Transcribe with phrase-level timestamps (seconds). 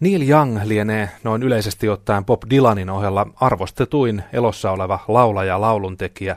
[0.00, 6.36] Neil Young lienee noin yleisesti ottaen Bob Dylanin ohella arvostetuin elossa oleva laulaja ja lauluntekijä.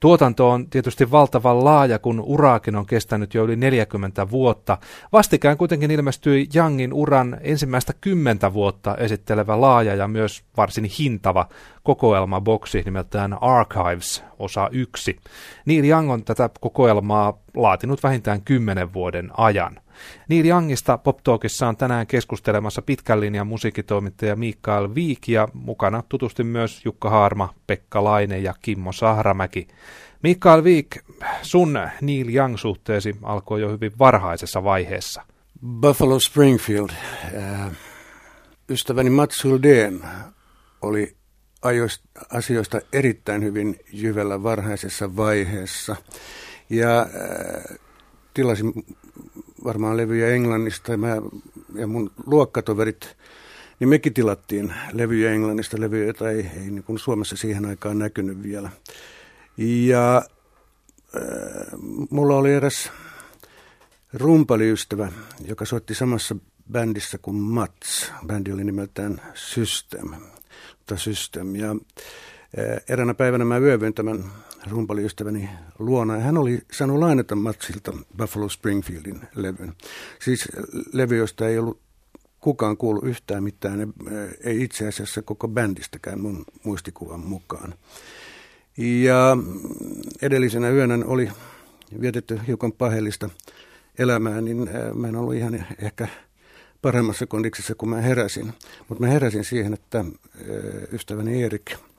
[0.00, 4.78] Tuotanto on tietysti valtavan laaja, kun uraakin on kestänyt jo yli 40 vuotta.
[5.12, 11.48] Vastikään kuitenkin ilmestyi Youngin uran ensimmäistä kymmentä vuotta esittelevä laaja ja myös varsin hintava
[11.82, 15.16] kokoelmaboksi nimeltään Archives, osa 1.
[15.66, 19.80] Neil Young on tätä kokoelmaa laatinut vähintään kymmenen vuoden ajan.
[20.28, 26.44] Neil Youngista Pop Talkissa on tänään keskustelemassa pitkän linjan musiikitoimittaja Mikael Viik ja mukana tutusti
[26.44, 29.68] myös Jukka Haarma, Pekka Laine ja Kimmo Sahramäki.
[30.22, 30.96] Mikael Viik,
[31.42, 35.22] sun Neil Young-suhteesi alkoi jo hyvin varhaisessa vaiheessa.
[35.80, 36.90] Buffalo Springfield.
[37.36, 37.72] Äh,
[38.68, 40.06] ystäväni Mats Huldén
[40.82, 41.16] oli
[42.30, 45.96] asioista erittäin hyvin jyvällä varhaisessa vaiheessa.
[46.70, 47.78] Ja äh,
[48.34, 48.72] tilasin
[49.64, 51.16] varmaan levyjä Englannista ja, mä,
[51.74, 53.16] ja mun luokkatoverit,
[53.80, 58.42] niin mekin tilattiin levyjä Englannista, levyjä, joita ei, ei niin kuin Suomessa siihen aikaan näkynyt
[58.42, 58.70] vielä.
[59.56, 61.78] Ja äh,
[62.10, 62.90] mulla oli eräs
[64.12, 65.12] rumpaliystävä,
[65.44, 66.36] joka soitti samassa
[66.72, 68.12] bändissä kuin Mats.
[68.26, 70.14] Bändi oli nimeltään System.
[70.96, 71.56] System.
[71.56, 71.76] Ja äh,
[72.88, 74.24] eräänä päivänä mä yövyin tämän
[74.70, 76.18] rumpaliystäväni luona.
[76.18, 79.72] Hän oli saanut lainata Matsilta Buffalo Springfieldin levyn.
[80.22, 80.48] Siis
[80.92, 81.80] levy, josta ei ollut
[82.40, 83.92] kukaan kuullut yhtään mitään,
[84.44, 87.74] ei itse asiassa koko bändistäkään mun muistikuvan mukaan.
[88.76, 89.36] Ja
[90.22, 91.30] edellisenä yönä oli
[92.00, 93.30] vietetty hiukan pahellista
[93.98, 96.08] elämää, niin mä en ollut ihan ehkä
[96.82, 98.52] paremmassa kondiksessa kuin mä heräsin.
[98.88, 100.04] Mutta mä heräsin siihen, että
[100.92, 101.70] ystäväni Erik–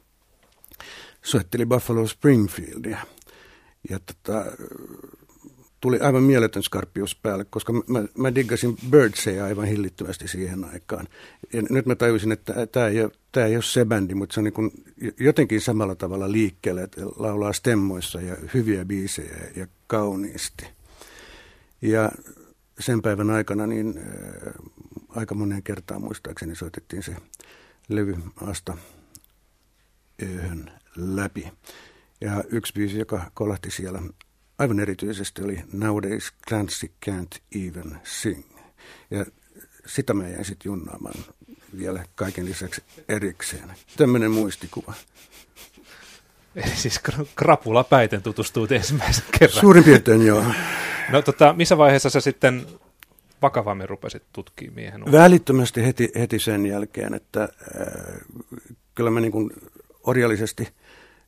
[1.23, 2.97] soitteli Buffalo Springfieldia.
[3.89, 4.45] Ja tota,
[5.81, 11.07] tuli aivan mieletön skarppius päälle, koska mä, mä diggasin Birdsia aivan hillittömästi siihen aikaan.
[11.53, 12.95] Ja nyt mä tajusin, että tämä ei,
[13.31, 14.71] tämä ei ole se bändi, mutta se on niin kuin
[15.19, 20.65] jotenkin samalla tavalla liikkeelle, että laulaa stemmoissa ja hyviä biisejä ja kauniisti.
[21.81, 22.11] Ja
[22.79, 24.53] sen päivän aikana niin äh,
[25.09, 27.15] aika monen kertaan muistaakseni soitettiin se
[27.89, 28.77] levy Asta
[30.21, 31.51] yöhön läpi.
[32.21, 34.01] Ja yksi biisi, joka kolahti siellä
[34.59, 38.43] aivan erityisesti oli Nowadays Clancy Can't Even Sing.
[39.11, 39.25] Ja
[39.85, 41.15] sitä mä jäin sitten junnaamaan
[41.77, 43.73] vielä kaiken lisäksi erikseen.
[43.97, 44.93] Tämmöinen muistikuva.
[46.55, 47.01] Eli siis
[47.35, 49.59] krapula päiten tutustuit ensimmäisen kerran.
[49.59, 50.45] Suurin piirtein joo.
[51.11, 52.67] No tota, missä vaiheessa sä sitten
[53.41, 55.11] vakavammin rupesit tutkimaan miehen?
[55.11, 57.49] Välittömästi heti, heti sen jälkeen, että äh,
[58.95, 59.51] kyllä mä niin kuin
[60.03, 60.67] orjallisesti–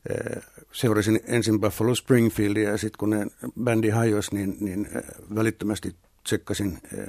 [0.10, 3.28] Eh, seurasin ensin Buffalo Springfieldia ja sitten kun ne
[3.64, 5.04] bändi hajosi, niin, niin eh,
[5.36, 7.08] välittömästi tsekkasin eh,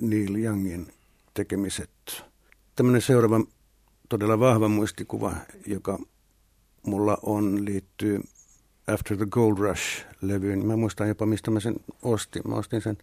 [0.00, 0.92] Neil Youngin
[1.34, 1.90] tekemiset.
[2.76, 3.40] Tämmöinen seuraava
[4.08, 5.36] todella vahva muistikuva,
[5.66, 5.98] joka
[6.82, 8.20] mulla on, liittyy
[8.86, 10.64] After the Gold Rush-levyyn.
[10.64, 12.42] Mä muistan jopa, mistä mä sen ostin.
[12.48, 12.98] Mä ostin sen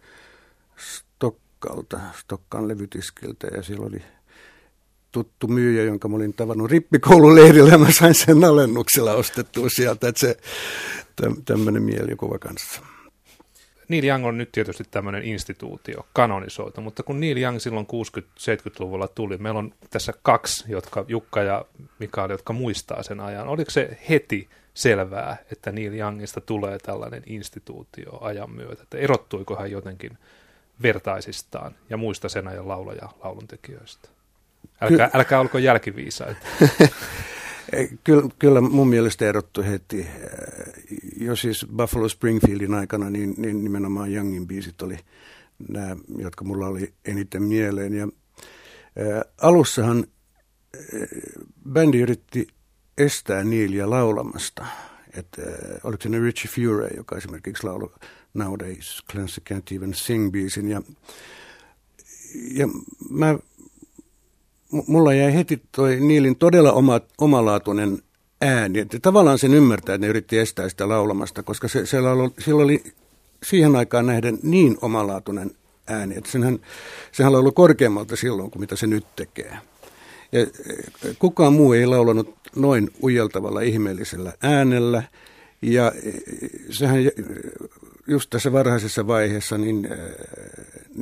[0.78, 4.02] Stokkalta, Stokkan levytiskiltä ja siellä oli–
[5.12, 10.20] tuttu myyjä, jonka mä olin tavannut rippikoululeirillä ja mä sain sen alennuksella ostettua sieltä, että
[10.20, 10.38] se
[11.46, 12.82] tämmöinen mielikuva kanssa.
[13.88, 19.38] Neil Young on nyt tietysti tämmöinen instituutio, kanonisoitu, mutta kun Neil Young silloin 60-70-luvulla tuli,
[19.38, 21.66] meillä on tässä kaksi, jotka, Jukka ja
[22.00, 23.48] Mikael, jotka muistaa sen ajan.
[23.48, 28.84] Oliko se heti selvää, että Neil Youngista tulee tällainen instituutio ajan myötä?
[28.84, 30.18] Että erottuiko hän jotenkin
[30.82, 34.10] vertaisistaan ja muista sen ajan laulaja lauluntekijöistä?
[34.82, 36.48] Älkää, Ky- älkää olko jälkiviisaita.
[38.04, 40.08] kyllä, kyllä mun mielestä erottu heti.
[41.20, 44.98] Jo siis Buffalo Springfieldin aikana niin, niin nimenomaan Youngin biisit oli
[45.70, 47.94] nämä, jotka mulla oli eniten mieleen.
[47.94, 48.08] Ja,
[48.98, 50.06] ää, alussahan
[50.76, 50.82] ää,
[51.74, 52.48] bändi yritti
[52.98, 54.66] estää Neelia laulamasta.
[55.18, 57.92] Että, ää, oliko se ne Richie Furay, joka esimerkiksi laulu
[58.34, 60.68] Nowadays Clancy Can't Even Sing biisin.
[60.68, 60.82] Ja,
[62.52, 62.68] ja
[63.10, 63.36] mä
[64.72, 68.02] mulla jäi heti toi Niilin todella oma, omalaatuinen
[68.42, 68.80] ääni.
[68.80, 72.64] Että tavallaan sen ymmärtää, että ne yritti estää sitä laulamasta, koska se, siellä oli, sillä
[72.64, 72.84] oli
[73.44, 75.52] siihen aikaan nähden niin omalaatuinen
[75.88, 76.60] ääni, että senhän,
[77.12, 79.58] sehän ollut korkeammalta silloin kuin mitä se nyt tekee.
[80.32, 80.48] Ja e,
[81.20, 85.04] kukaan muu ei laulanut noin ujeltavalla ihmeellisellä äänellä.
[85.62, 86.12] Ja e,
[86.70, 87.00] sehän
[88.08, 90.00] just tässä varhaisessa vaiheessa, niin äh,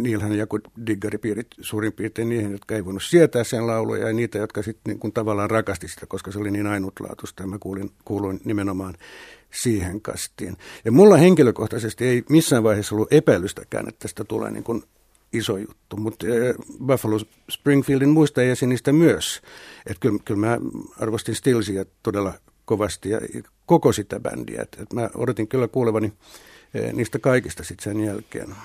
[0.04, 4.64] niillähän jaku diggaripiirit suurin piirtein niihin, jotka ei voinut sietää sen lauluja ja niitä, jotka
[4.64, 8.42] sitten niin kuin tavallaan rakasti sitä, koska se oli niin ainutlaatuista ja mä kuulin, kuuluin
[8.46, 8.94] nimenomaan
[9.52, 10.58] siihen kastiin.
[10.86, 14.84] Ja mulla henkilökohtaisesti ei missään vaiheessa ollut epäilystäkään, että tästä tulee niin kuin
[15.34, 16.26] iso juttu, mutta
[16.88, 17.20] Buffalo
[17.52, 19.42] Springfieldin muista jäsenistä myös.
[19.86, 20.58] Että kyllä, kyllä mä
[21.00, 22.34] arvostin Stillsia todella
[22.66, 23.20] kovasti ja
[23.66, 24.62] koko sitä bändiä.
[24.62, 26.14] Että et mä odotin kyllä kuulevani
[26.94, 28.56] niistä kaikista sitten sen jälkeen.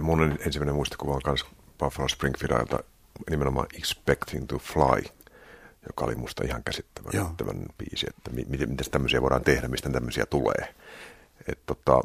[0.00, 1.44] Mun ensimmäinen muistikuva on myös
[1.78, 2.78] Buffalo Springfieldilta
[3.30, 5.02] nimenomaan Expecting to Fly,
[5.86, 10.74] joka oli musta ihan käsittämättömän biisi, että miten, miten tämmöisiä voidaan tehdä, mistä tämmöisiä tulee.
[11.48, 12.00] Et tota,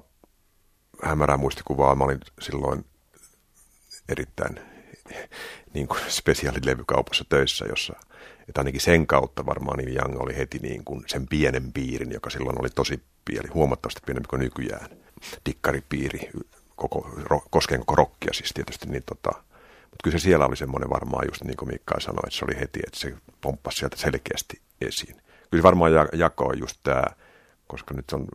[1.04, 2.86] hämärää muistikuvaa, mä olin silloin
[4.10, 4.60] erittäin
[5.74, 7.94] niin kuin spesiaalilevykaupassa töissä, jossa
[8.50, 12.30] että ainakin sen kautta varmaan Neil Young oli heti niin kuin sen pienen piirin, joka
[12.30, 14.90] silloin oli tosi pieni, huomattavasti pienempi kuin nykyään.
[15.45, 16.30] Dikkaripiiri,
[16.77, 19.31] koko, ro, koskien koko rokkia siis tietysti, niin tota,
[19.81, 22.59] mutta kyllä se siellä oli semmoinen varmaan just niin kuin Mikka sanoi, että se oli
[22.59, 25.21] heti, että se pomppasi sieltä selkeästi esiin.
[25.51, 27.03] Kyllä varmaan jako on just tämä,
[27.68, 28.27] koska nyt on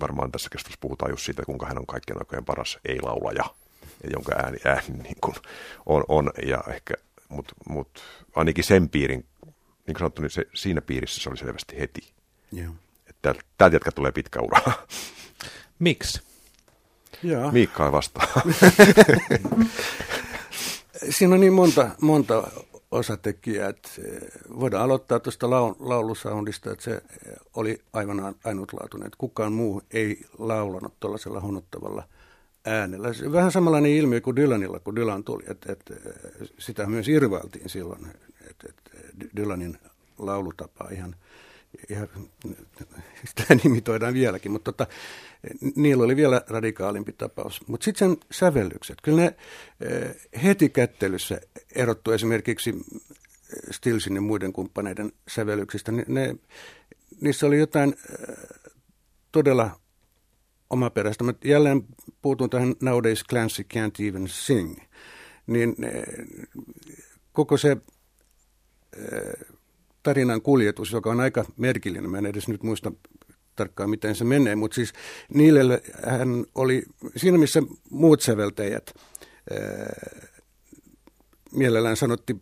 [0.00, 3.44] varmaan tässä keskustelussa puhutaan just siitä, kuinka hän on kaikkien aikojen paras ei-laulaja,
[4.12, 5.34] jonka ääni, ääni niin kuin
[5.86, 6.94] on, on, ja ehkä,
[7.28, 8.02] mutta mut,
[8.34, 12.12] ainakin sen piirin, niin kuin sanottu, niin se, siinä piirissä se oli selvästi heti.
[12.52, 12.74] Joo.
[13.06, 14.60] Että täältä jätkä tulee pitkä ura.
[15.78, 16.31] Miksi?
[17.22, 17.52] Joo.
[17.52, 18.26] Miikka ei vastaa.
[21.10, 22.50] Siinä on niin monta, monta
[22.90, 23.88] osatekijää, että
[24.60, 27.02] voidaan aloittaa tuosta laulusoundista, että se
[27.54, 32.02] oli aivan ainutlaatuinen, että kukaan muu ei laulanut tuollaisella hunottavalla
[32.66, 33.08] äänellä.
[33.32, 35.94] Vähän samanlainen ilmiö kuin Dylanilla, kun Dylan tuli, että, että
[36.58, 38.06] sitä myös irvailtiin silloin,
[38.50, 38.90] että, että
[39.36, 39.78] Dylanin
[40.18, 41.16] laulutapa ihan,
[41.90, 42.08] ihan
[43.28, 44.86] sitä nimitoidaan vieläkin, mutta tota,
[45.76, 47.60] niillä oli vielä radikaalimpi tapaus.
[47.66, 49.36] Mutta sitten sen sävellykset, kyllä ne
[49.80, 51.40] eh, heti kättelyssä
[51.74, 52.74] erottu esimerkiksi
[53.70, 55.92] Stilsin ja muiden kumppaneiden sävellyksistä.
[55.92, 56.36] Ne, ne,
[57.20, 58.36] niissä oli jotain eh,
[59.32, 59.80] todella
[60.70, 61.24] omaperäistä.
[61.24, 61.82] Mä jälleen
[62.22, 64.78] puutun tähän Nowadays Clancy Can't Even Sing.
[65.46, 66.26] Niin eh,
[67.32, 67.76] koko se
[70.02, 72.92] tarinan kuljetus, joka on aika merkillinen, mä en edes nyt muista
[73.56, 74.92] tarkkaan, miten se menee, mutta siis
[75.34, 76.82] niille hän oli,
[77.16, 78.94] siinä missä muut säveltäjät
[79.50, 80.20] ää,
[81.52, 82.36] mielellään sanotti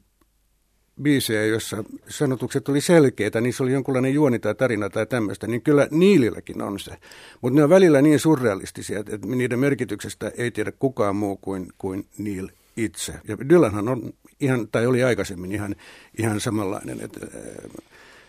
[1.03, 5.89] biisejä, joissa sanotukset oli selkeitä, niissä oli jonkunlainen juoni tai tarina tai tämmöistä, niin kyllä
[5.91, 6.93] Niililläkin on se.
[7.41, 12.07] Mutta ne on välillä niin surrealistisia, että niiden merkityksestä ei tiedä kukaan muu kuin, kuin
[12.19, 13.15] Neil itse.
[13.29, 15.77] Ja Dylanhan on ihan, tai oli aikaisemmin ihan,
[16.19, 17.01] ihan samanlainen.
[17.01, 17.27] Että,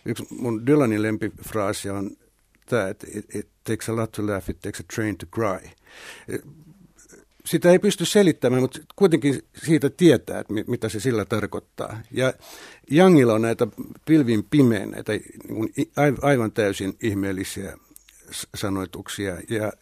[0.06, 2.12] yksi mun Dylanin lempifraasi on
[2.66, 5.70] tämä, että it, it takes a lot to laugh, it takes a train to cry.
[7.46, 12.02] Sitä ei pysty selittämään, mutta kuitenkin siitä tietää, että mitä se sillä tarkoittaa.
[12.12, 12.34] Ja
[12.92, 13.68] Jangilla on näitä
[14.06, 15.92] pilvin pimeän, näitä niin
[16.22, 17.78] aivan täysin ihmeellisiä
[18.56, 19.74] sanoituksia, ja,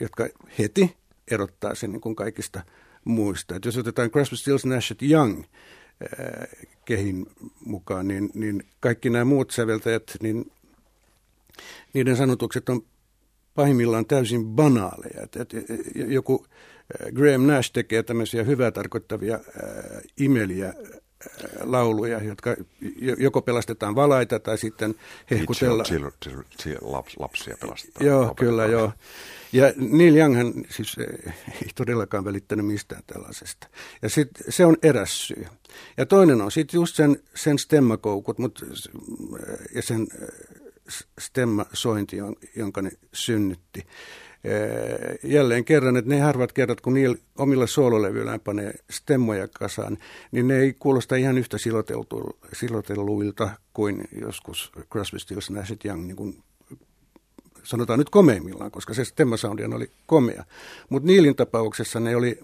[0.00, 0.28] jotka
[0.58, 0.96] heti
[1.30, 2.62] erottaa sen niin kuin kaikista
[3.04, 3.56] muista.
[3.56, 5.44] Et jos otetaan Crosby, Stills, Nash Young
[6.84, 7.26] kehin
[7.64, 10.52] mukaan, niin, niin kaikki nämä muut säveltäjät, niin
[11.92, 12.82] niiden sanotukset on
[13.54, 15.22] pahimmillaan täysin banaaleja.
[15.22, 15.52] Et, et,
[15.94, 16.46] joku
[17.14, 19.40] Graham Nash tekee tämmöisiä hyvää tarkoittavia äh,
[20.16, 20.74] imeliä äh,
[21.60, 22.56] lauluja, jotka
[23.18, 24.94] joko pelastetaan valaita tai sitten
[25.30, 25.86] hehkutellaan.
[27.18, 28.06] lapsia pelastetaan.
[28.06, 28.92] Joo, kyllä joo.
[29.52, 33.68] Ja Neil Younghan siis ei todellakaan välittänyt mistään tällaisesta.
[34.02, 35.46] Ja sit, se on eräs syy.
[35.96, 38.64] Ja toinen on sitten just sen, sen stemmakoukut mut,
[39.74, 40.06] ja sen
[41.20, 42.16] stemmasointi,
[42.56, 43.86] jonka ne synnytti.
[45.22, 49.98] Jälleen kerran, että ne harvat kerrat, kun niillä omilla soololevyillään panee stemmoja kasaan,
[50.32, 51.56] niin ne ei kuulosta ihan yhtä
[52.52, 56.42] silotelluilta kuin joskus Crosby, Stills, Nash Young, niin
[57.64, 60.44] sanotaan nyt komeimmillaan, koska se stemmasoundi oli komea.
[60.88, 62.40] Mutta Niilin tapauksessa ne oli,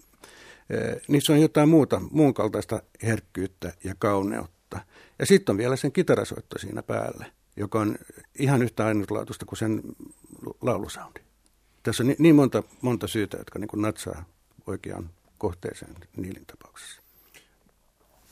[1.09, 4.81] niissä on jotain muuta, muun kaltaista herkkyyttä ja kauneutta.
[5.19, 7.97] Ja sitten on vielä sen kitarasoitto siinä päälle joka on
[8.39, 9.83] ihan yhtä ainutlaatuista kuin sen
[10.63, 11.21] laulusoundi.
[11.83, 14.25] Tässä on niin monta, monta syytä, jotka niin natsaa
[14.67, 17.03] oikeaan kohteeseen Niilin tapauksessa.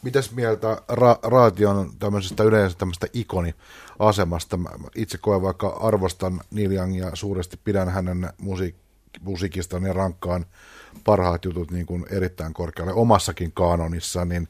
[0.05, 4.57] Mitäs mieltä ra- Raation tämmöisestä yleensä tämmöistä ikoniasemasta?
[4.57, 8.75] Mä itse koen vaikka arvostan Neil Youngia suuresti, pidän hänen musiik-
[9.21, 10.47] musiikistaan ja rankkaan
[11.05, 14.49] parhaat jutut niin kuin erittäin korkealle omassakin kanonissa, niin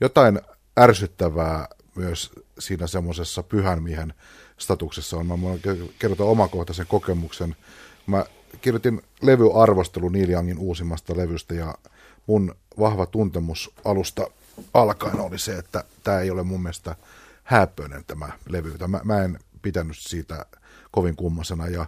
[0.00, 0.40] jotain
[0.80, 4.14] ärsyttävää myös siinä semmoisessa pyhän miehen
[4.58, 5.26] statuksessa on.
[5.26, 5.60] Mä voin
[5.98, 7.56] kertoa omakohtaisen kokemuksen.
[8.06, 8.24] Mä
[8.60, 11.74] kirjoitin levyarvostelu Neil Youngin uusimmasta levystä ja
[12.26, 14.30] mun vahva tuntemus alusta
[14.74, 16.96] alkaen oli se, että tämä ei ole mun mielestä
[17.44, 18.74] häppöinen tämä levy.
[18.86, 20.46] Mä, mä en pitänyt siitä
[20.90, 21.86] kovin kummasena ja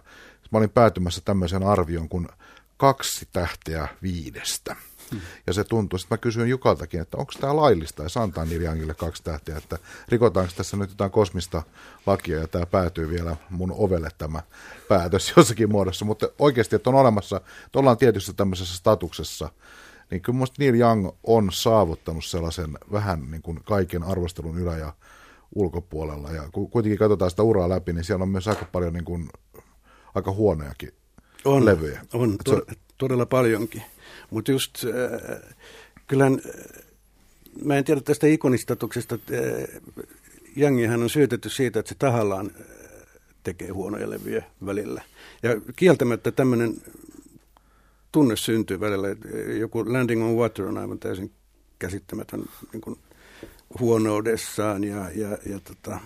[0.51, 2.27] mä olin päätymässä tämmöisen arvion kuin
[2.77, 4.75] kaksi tähteä viidestä.
[5.11, 5.21] Hmm.
[5.47, 5.99] Ja se tuntuu.
[5.99, 9.77] Sitten mä kysyin Jukaltakin, että onko tämä laillista, ja antaa Neil Youngille kaksi tähteä, että
[10.07, 11.63] rikotaanko tässä nyt jotain kosmista
[12.05, 14.41] lakia, ja tämä päätyy vielä mun ovelle tämä
[14.87, 16.05] päätös jossakin muodossa.
[16.05, 19.49] Mutta oikeasti, että on olemassa, että ollaan tietyssä tämmöisessä statuksessa,
[20.11, 24.93] niin kyllä minusta Neil Young on saavuttanut sellaisen vähän niin kuin kaiken arvostelun ylä- ja
[25.55, 26.31] ulkopuolella.
[26.31, 29.29] Ja kun kuitenkin katsotaan sitä uraa läpi, niin siellä on myös aika paljon niin kuin,
[30.15, 30.93] aika huonojakin
[31.45, 32.01] on, levyjä.
[32.13, 32.75] On, to- se...
[32.97, 33.83] todella paljonkin.
[34.29, 35.39] Mutta just äh,
[36.07, 36.83] kyllähän, äh,
[37.63, 39.81] mä en tiedä tästä ikonistatuksesta, äh,
[40.55, 42.65] Jangihan on syytetty siitä, että se tahallaan äh,
[43.43, 45.01] tekee huonoja levyjä välillä.
[45.43, 46.73] Ja kieltämättä tämmöinen
[48.11, 49.07] tunne syntyy välillä,
[49.59, 51.31] joku Landing on Water on aivan täysin
[51.79, 52.99] käsittämätön niin kuin
[53.79, 55.99] huonoudessaan ja, ja, ja tota,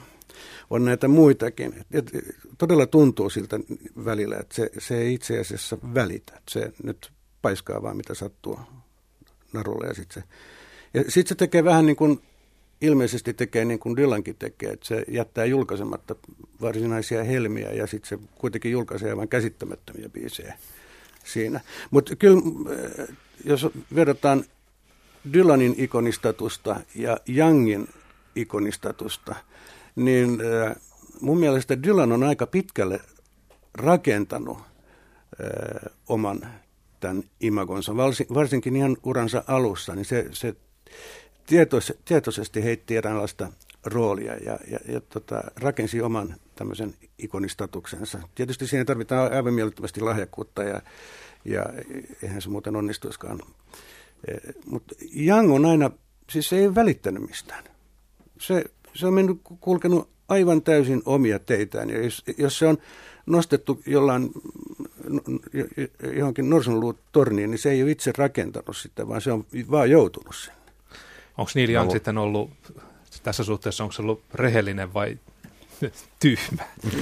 [0.69, 1.85] on näitä muitakin.
[1.91, 2.11] Et,
[2.57, 3.59] todella tuntuu siltä
[4.05, 6.41] välillä, että se, se ei itse asiassa välitä.
[6.49, 8.59] Se nyt paiskaa vaan mitä sattuu
[9.53, 10.23] narulle ja sitten
[10.93, 12.21] se, sit se tekee vähän niin kuin
[12.81, 16.15] ilmeisesti tekee niin kuin Dylankin tekee, että se jättää julkaisematta
[16.61, 20.57] varsinaisia helmiä ja sitten se kuitenkin julkaisee aivan käsittämättömiä biisejä
[21.23, 21.61] siinä.
[21.91, 22.41] Mutta kyllä,
[23.07, 24.45] äh, jos verrataan
[25.33, 27.87] Dylanin ikonistatusta ja Youngin
[28.35, 29.35] ikonistatusta,
[29.95, 30.75] niin äh,
[31.21, 32.99] mun mielestä Dylan on aika pitkälle
[33.73, 36.47] rakentanut äh, oman
[36.99, 37.95] tämän imagonsa,
[38.33, 40.55] varsinkin ihan uransa alussa, niin se, se
[42.05, 43.51] tietoisesti heitti eräänlaista
[43.85, 48.19] roolia ja, ja, ja tota, rakensi oman tämmöisen ikonistatuksensa.
[48.35, 50.81] Tietysti siihen tarvitaan aivan miellyttävästi lahjakkuutta ja,
[51.45, 51.65] ja
[52.23, 53.39] eihän se muuten onnistuiskaan.
[54.27, 54.33] E,
[54.65, 55.91] Mutta Young on aina,
[56.29, 57.63] siis se ei välittänyt mistään.
[58.39, 58.63] Se,
[58.93, 61.89] se on mennyt, kulkenut aivan täysin omia teitään.
[61.89, 62.77] Ja jos, jos se on
[63.25, 64.31] nostettu jollain
[66.15, 66.45] johonkin
[67.11, 70.57] torniin, niin se ei ole itse rakentanut sitä, vaan se on vaan joutunut sinne.
[71.37, 71.91] Onko Neil Young no.
[71.93, 72.51] sitten ollut,
[73.23, 75.19] tässä suhteessa onko se ollut rehellinen vai
[76.19, 76.63] tyhmä?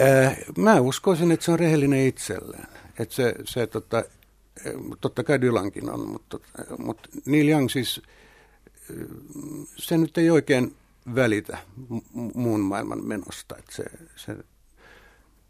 [0.00, 2.66] Äh, mä uskoisin, että se on rehellinen itselleen.
[2.98, 4.04] Että se, se tota,
[5.00, 6.38] totta kai Dylankin on, mutta,
[6.78, 8.02] mutta Neil Young siis,
[9.76, 10.76] se nyt ei oikein
[11.14, 11.58] välitä
[12.34, 13.56] muun maailman menosta.
[13.58, 13.84] Että se,
[14.16, 14.36] se,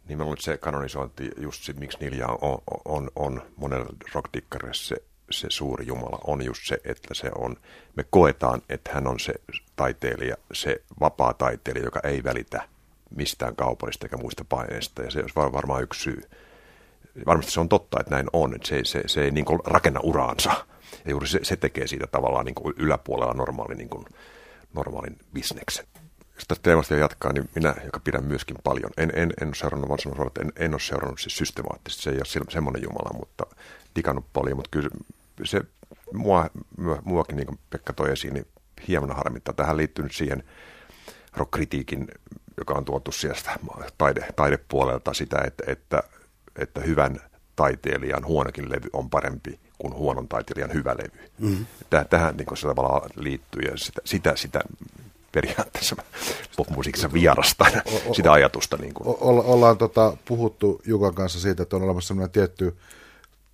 [0.09, 3.87] niin mä luulen, että se kanonisointi, just se, miksi Neil Young on, on, on monella
[4.15, 4.97] rockdikkarille se,
[5.31, 7.57] se suuri Jumala, on just se, että se on,
[7.97, 9.35] me koetaan, että hän on se
[9.77, 12.63] taiteilija, se vapaa taiteilija, joka ei välitä
[13.17, 16.21] mistään kaupallista eikä muista paineista, ja se on varmaan yksi syy
[17.27, 20.67] varmasti se on totta, että näin on, että se, se, se ei niin rakenna uraansa.
[21.05, 24.05] Ja juuri se, se tekee siitä tavallaan niin yläpuolella normaali, niin kuin,
[24.75, 25.87] normaalin bisneksen.
[26.35, 29.89] Jos tästä teemasta jatkaa, niin minä, joka pidän myöskin paljon, en, en, en ole seurannut,
[29.89, 33.47] vaan sanon, että en, en ole seurannut siis systemaattisesti, se ei ole semmoinen jumala, mutta
[33.97, 34.91] digannut paljon, mutta kyllä
[35.45, 35.61] se
[36.13, 36.51] mua,
[37.05, 38.47] muakin, niin kuin Pekka toi esiin, niin
[38.89, 39.55] hieman harmittaa.
[39.55, 40.43] Tähän liittyy nyt siihen
[41.37, 42.09] rock-kritiikin,
[42.57, 43.59] joka on tuotu sieltä
[43.99, 46.03] taide, taidepuolelta sitä, että, että
[46.57, 47.21] että hyvän
[47.57, 51.31] taiteilijan huonokin levy on parempi kuin huonon taiteilijan hyvä levy.
[51.39, 51.67] Mm-hmm.
[52.11, 54.61] Tähän niin se tavallaan liittyy ja sitä, sitä, sitä
[55.33, 55.97] periaatteessa
[56.57, 57.73] popmusiikissa vierastan,
[58.17, 58.77] sitä ajatusta.
[58.77, 59.09] Niin kuin.
[59.09, 62.77] O- ollaan tota, puhuttu Jukan kanssa siitä, että on olemassa sellainen tietty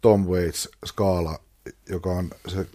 [0.01, 1.41] Tom Waits-skaala,
[1.89, 2.67] joka on se 3-5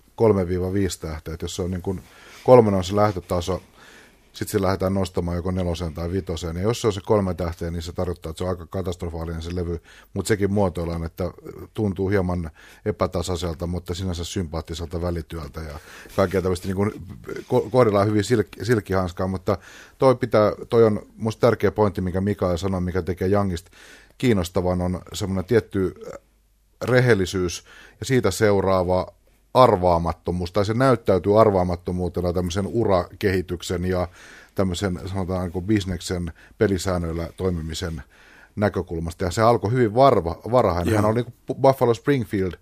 [1.01, 2.03] tähteä, että jos se on niin kuin,
[2.43, 3.61] kolmen on se lähtötaso,
[4.33, 6.55] sitten se lähdetään nostamaan joko neloseen tai vitoseen.
[6.55, 9.41] Ja jos se on se kolme tähteä, niin se tarkoittaa, että se on aika katastrofaalinen
[9.41, 9.81] se levy,
[10.13, 11.31] mutta sekin muotoillaan, että
[11.73, 12.51] tuntuu hieman
[12.85, 15.79] epätasaiselta, mutta sinänsä sympaattiselta välityöltä ja
[16.15, 17.01] kaikkea tämmöistä niin
[17.71, 19.57] kohdellaan hyvin silk- silkkihanskaa, mutta
[19.97, 23.71] toi, pitää, toi on musta tärkeä pointti, mikä Mikael sanoi, mikä tekee Youngista
[24.17, 25.95] kiinnostavan, on semmoinen tietty
[26.83, 27.63] rehellisyys
[27.99, 29.07] ja siitä seuraava
[29.53, 34.07] arvaamattomuus, tai se näyttäytyy arvaamattomuutena tämmöisen urakehityksen ja
[34.55, 38.03] tämmöisen sanotaan niin bisneksen pelisäännöillä toimimisen
[38.55, 39.23] näkökulmasta.
[39.25, 40.95] Ja se alkoi hyvin varva, varhain.
[40.95, 42.53] Hän oli niin Buffalo Springfield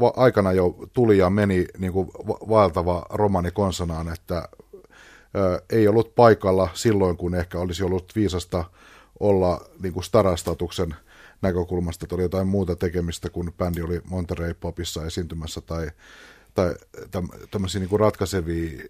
[0.00, 4.48] va- aikana jo tuli ja meni niin kuin vaeltava romani konsonaan, että
[5.36, 8.64] ö, ei ollut paikalla silloin, kun ehkä olisi ollut viisasta
[9.20, 10.94] olla niin kuin starastatuksen
[11.46, 15.90] näkökulmasta, että oli jotain muuta tekemistä, kun bändi oli Monterey Popissa esiintymässä tai,
[16.54, 16.74] tai
[17.50, 18.84] tämmöisiä niin kuin ratkaisevia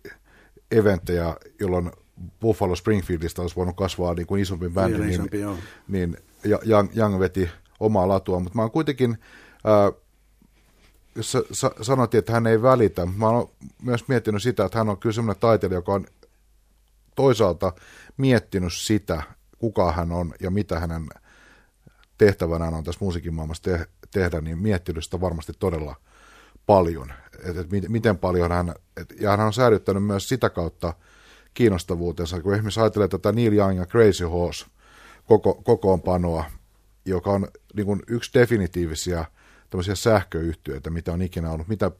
[0.71, 1.91] eventtejä, jolloin
[2.41, 5.47] Buffalo Springfieldista olisi voinut kasvaa niin kuin isompi bändi, niin, isompi, niin,
[5.89, 6.17] niin
[6.67, 9.19] Young, Young veti omaa latua, mutta mä oon kuitenkin,
[11.17, 13.51] jos sä sanoit, että hän ei välitä, mä oon
[13.83, 16.07] myös miettinyt sitä, että hän on kyllä semmoinen taiteilija, joka on
[17.17, 17.73] toisaalta
[18.17, 19.23] miettinyt sitä,
[19.59, 21.07] kuka hän on ja mitä hänen
[22.19, 25.97] tehtävänään on tässä musiikin maailmassa te- tehdä, niin miettinyt sitä varmasti todella
[26.67, 27.13] paljon.
[27.45, 30.95] Että et miten paljon hän, et, ja hän on säilyttänyt myös sitä kautta
[31.55, 34.67] kiinnostavuutensa, kun esimerkiksi ajattelee tätä Neil Young ja Crazy Horse
[35.25, 36.45] koko, kokoonpanoa,
[37.05, 39.25] joka on niin kuin yksi definitiivisia
[39.77, 41.91] tämmöisiä sähköyhtiöitä, mitä on ikinä ollut, mitä,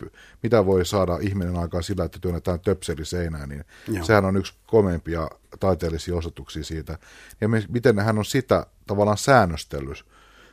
[0.43, 4.05] mitä voi saada ihminen aikaa sillä, että työnnetään töpseli seinään, niin Joo.
[4.05, 5.31] sehän on yksi komeimpia
[5.61, 6.99] taiteellisia osoituksia siitä.
[7.41, 10.05] Ja me, miten hän on sitä tavallaan säännöstellyt,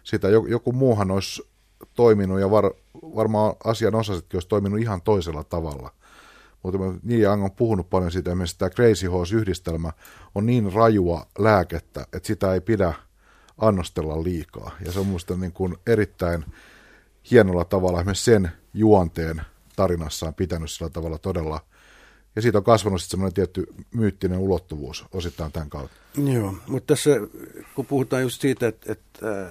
[0.04, 1.50] sitä joku muuhan olisi
[1.94, 2.72] toiminut ja var,
[3.16, 5.94] varmaan asian osaisetkin olisi toiminut ihan toisella tavalla.
[6.64, 9.92] Mutta Neil Young on puhunut paljon siitä, että tämä Crazy Horse-yhdistelmä
[10.36, 12.94] on niin rajua lääkettä, että sitä ei pidä
[13.58, 14.72] annostella liikaa.
[14.86, 16.46] Ja se on minusta niin kuin erittäin
[17.32, 19.42] hienolla tavalla esimerkiksi sen juonteen
[19.76, 21.60] tarinassaan pitänyt sillä tavalla todella
[22.36, 23.66] ja siitä on kasvanut sitten semmoinen tietty
[23.96, 25.96] myyttinen ulottuvuus osittain tämän kautta.
[26.34, 27.10] Joo, mutta tässä
[27.76, 29.50] kun puhutaan just siitä, että, että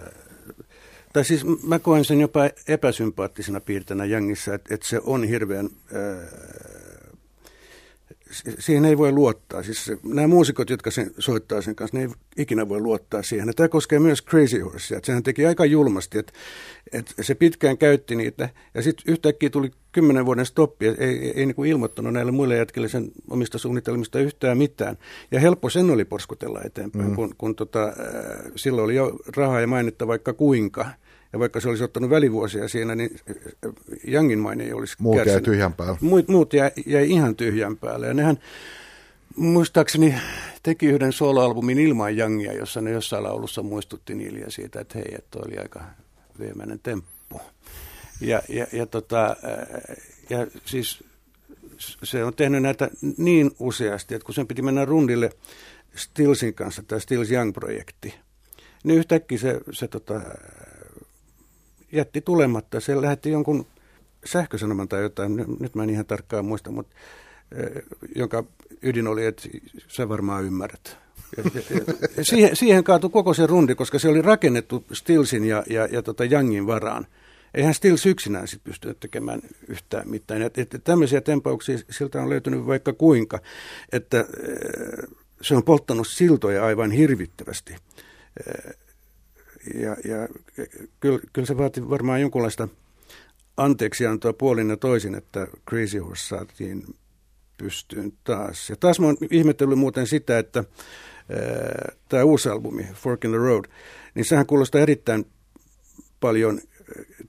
[1.13, 6.01] tai siis mä koen sen jopa epäsympaattisena piirtänä Jangissa, että, että se on hirveän ää,
[8.59, 9.63] siihen ei voi luottaa.
[9.63, 13.47] Siis nämä muusikot, jotka sen soittaa sen kanssa, ne ei ikinä voi luottaa siihen.
[13.47, 14.97] Ja tämä koskee myös Crazy Horsea.
[14.97, 16.33] Että sehän teki aika julmasti, että,
[16.93, 18.49] että se pitkään käytti niitä.
[18.75, 20.87] Ja sitten yhtäkkiä tuli kymmenen vuoden stoppi.
[20.87, 24.99] Ei, ei, ei niin kuin ilmoittanut näille muille jätkille sen omista suunnitelmista yhtään mitään.
[25.31, 27.15] Ja helppo sen oli porskutella eteenpäin, mm.
[27.17, 27.93] kun, kun tota,
[28.57, 30.87] silloin oli jo rahaa ja mainetta vaikka kuinka.
[31.33, 33.21] Ja vaikka se olisi ottanut välivuosia siinä, niin
[34.05, 35.99] Jangin maine ei olisi Muut jäi tyhjän päälle.
[36.01, 38.07] Muut, muut jäi, jäi ihan tyhjän päälle.
[38.07, 38.39] Ja nehän
[39.37, 40.15] muistaakseni
[40.63, 45.39] teki yhden soloalbumin ilman Jangia, jossa ne jossain laulussa muistutti Niiliä siitä, että hei, että
[45.47, 45.81] oli aika
[46.39, 47.41] viimeinen temppu.
[48.21, 49.37] Ja, ja, ja, tota,
[50.31, 51.05] ja siis
[52.03, 55.31] se on tehnyt näitä niin useasti, että kun sen piti mennä rundille
[55.95, 58.15] Stilsin kanssa, tämä Stils Young-projekti,
[58.85, 60.21] niin yhtäkkiä se, se tota,
[61.93, 62.81] jätti tulematta.
[62.81, 63.67] Se lähetti jonkun
[64.25, 66.97] sähkösanoman tai jotain, nyt mä en ihan tarkkaan muista, mutta
[68.17, 68.45] jonka
[68.83, 69.49] ydin oli, että
[69.89, 70.97] sä varmaan ymmärrät.
[72.23, 76.25] Siihen, siihen kaatui koko se rundi, koska se oli rakennettu Stilsin ja, ja, ja tota
[76.25, 77.07] Youngin varaan.
[77.55, 80.43] Eihän Stills yksinään sit pystynyt tekemään yhtään mitään.
[80.43, 83.39] Et, et, tämmöisiä tempauksia siltä on löytynyt vaikka kuinka,
[83.93, 84.25] että
[85.43, 87.77] se on polttanut siltoja aivan hirvittävästi
[89.75, 90.29] ja, ja
[91.01, 92.69] kyllä, kyllä se vaati varmaan jonkunlaista
[93.57, 96.95] anteeksiantoa puolin ja toisin, että Crazy Horse saatiin
[97.59, 98.71] pystyyn taas.
[98.71, 100.65] Ja taas mä oon ihmetellyt muuten sitä, että
[102.09, 103.65] tämä uusi albumi, Fork in the Road,
[104.15, 105.27] niin sehän kuulostaa erittäin
[106.21, 106.61] paljon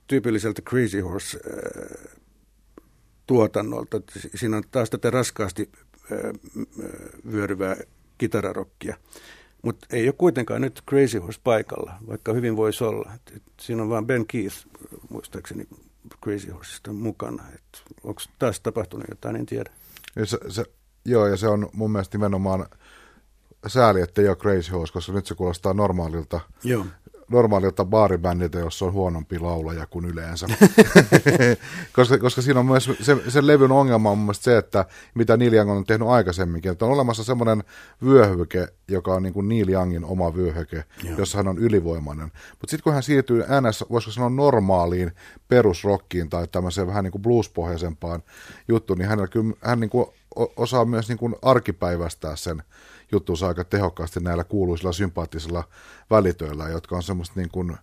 [0.07, 1.39] tyypilliseltä Crazy Horse
[3.27, 4.01] tuotannolta.
[4.35, 5.71] Siinä on taas tätä raskaasti
[7.31, 7.77] vyöryvää
[8.17, 8.97] kitararokkia.
[9.63, 13.11] Mutta ei ole kuitenkaan nyt Crazy Horse paikalla, vaikka hyvin voisi olla.
[13.15, 14.55] Et, et siinä on vain Ben Keith,
[15.09, 15.67] muistaakseni
[16.23, 17.43] Crazy Horsesta mukana.
[18.03, 19.71] Onko taas tapahtunut jotain, en tiedä.
[20.15, 20.65] Ja se, se,
[21.05, 22.65] joo, ja se on mun mielestä nimenomaan
[23.67, 26.85] sääli, että ei ole Crazy Horse, koska nyt se kuulostaa normaalilta Joo
[27.31, 30.47] normaalilta baaribändiltä, jossa on huonompi laulaja kuin yleensä.
[31.95, 35.53] koska, koska siinä on myös se, sen levyn ongelma on mun se, että mitä Neil
[35.53, 37.63] Young on tehnyt aikaisemminkin, että on olemassa semmoinen
[38.05, 41.17] vyöhyke, joka on niin kuin Neil Youngin oma vyöhyke, Joo.
[41.17, 42.31] jossa hän on ylivoimainen.
[42.49, 45.11] Mutta sitten kun hän siirtyy NS, voisiko sanoa normaaliin
[45.47, 48.23] perusrockiin tai tämmöiseen vähän niin kuin bluespohjaisempaan
[48.67, 49.19] juttuun, niin hän,
[49.61, 50.05] hän niin kuin
[50.35, 52.63] osaa myös niin kuin arkipäivästää sen
[53.13, 55.63] juttuunsa aika tehokkaasti näillä kuuluisilla sympaattisilla
[56.09, 57.77] välitöillä, jotka on semmoista niin kuin,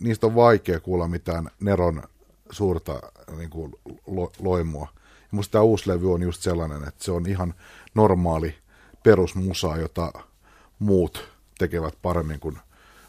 [0.00, 2.02] niistä on vaikea kuulla mitään Neron
[2.50, 3.00] suurta
[3.36, 3.72] niin kuin
[4.06, 4.88] lo, loimua.
[4.94, 7.54] Ja musta tämä uusi levy on just sellainen, että se on ihan
[7.94, 8.54] normaali
[9.02, 10.12] perusmusa, jota
[10.78, 12.58] muut tekevät paremmin kuin,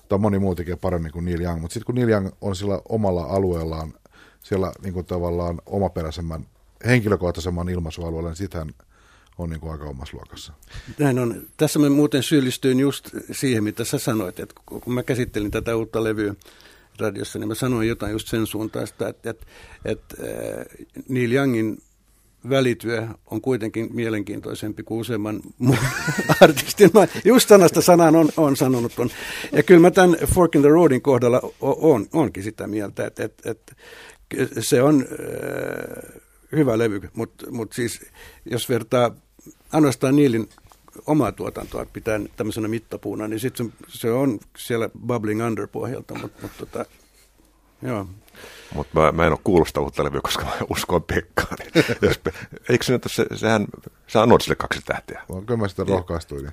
[0.10, 2.82] tai moni muu tekee paremmin kuin Neil Young, mutta sitten kun Neil Young on sillä
[2.90, 3.94] omalla alueellaan,
[4.44, 6.46] siellä niin kuin tavallaan omaperäisemmän,
[6.86, 8.74] henkilökohtaisemman ilmaisualueella, niin sitähän
[9.38, 10.54] on niin kuin aika omassa luokassa.
[11.00, 11.48] Näin on.
[11.58, 16.04] Tässä mä muuten syyllistyin just siihen, mitä sä sanoit, että kun mä käsittelin tätä uutta
[16.04, 16.36] levyä
[17.00, 19.46] radiossa, niin mä sanoin jotain just sen suuntaista, että, että,
[19.86, 20.66] että äh,
[21.10, 21.78] Neil Youngin
[22.50, 25.42] välityö on kuitenkin mielenkiintoisempi kuin useamman
[26.42, 26.90] artistin.
[26.94, 29.10] Mä just sanasta sanaan on, on sanonut on.
[29.52, 33.50] Ja kyllä mä tämän Fork in the Roadin kohdalla on, onkin sitä mieltä, että, että,
[33.52, 33.76] että
[34.60, 36.22] se on äh,
[36.52, 38.02] hyvä levy, mutta mut siis
[38.46, 39.16] jos vertaa
[39.76, 40.50] ainoastaan Niilin
[41.08, 46.52] omaa tuotantoa pitää tämmöisenä mittapuuna, niin sitten se on siellä Bubbling Under pohjalta, mutta mut,
[46.58, 46.86] tota,
[47.82, 48.08] joo.
[48.74, 51.58] Mutta mä, mä en ole sitä uutta levyä, koska mä uskon Pekkaan.
[51.60, 52.20] Niin jos,
[52.70, 53.66] eikö se nyt se, sehän,
[54.08, 55.22] sä annoit sille kaksi tähteä.
[55.30, 56.52] On, kyllä mä sitä rohkaistuin.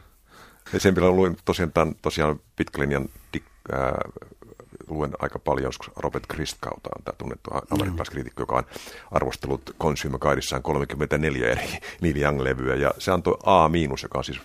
[0.73, 3.81] Ja sen vielä luin tosiaan, tämän, tosiaan pitkän linjan dik, äh,
[4.93, 8.65] luen aika paljon, joskus Robert Christkauta on tämä tunnettu amerikkalaiskriitikko, joka on
[9.11, 13.71] arvostellut Consumer Guideissaan 34 eri Neil Young-levyä, ja se antoi A-,
[14.03, 14.41] joka on siis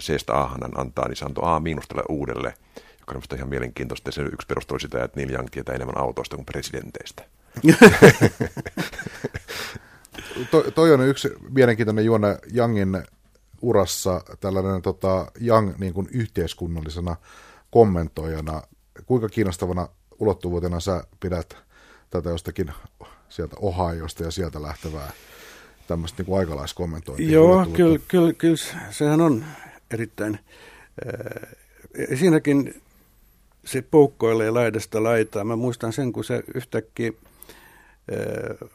[0.00, 2.54] C-stä A antaa, niin se antoi A- tälle uudelle,
[3.00, 4.08] joka on ihan mielenkiintoista.
[4.08, 7.24] Ja se yksi perustelu sitä, että Neil Young tietää enemmän autoista kuin presidenteistä.
[10.50, 13.02] to, toi on yksi mielenkiintoinen juone Youngin
[13.62, 17.16] urassa, tällainen tota, Young niin kuin yhteiskunnallisena
[17.70, 18.62] kommentoijana.
[19.06, 21.56] Kuinka kiinnostavana ulottuvuutena sä pidät
[22.10, 22.72] tätä jostakin
[23.28, 25.12] sieltä Ohioista ja sieltä lähtevää
[25.86, 27.30] tämmöistä niin aikalaiskommentointia?
[27.30, 28.56] Joo, kyllä, kyllä, kyllä,
[28.90, 29.44] sehän on
[29.90, 30.38] erittäin.
[31.06, 32.82] Äh, siinäkin
[33.64, 35.44] se poukkoilee laidasta laitaa.
[35.44, 37.12] Mä muistan sen, kun se yhtäkkiä
[38.12, 38.68] äh,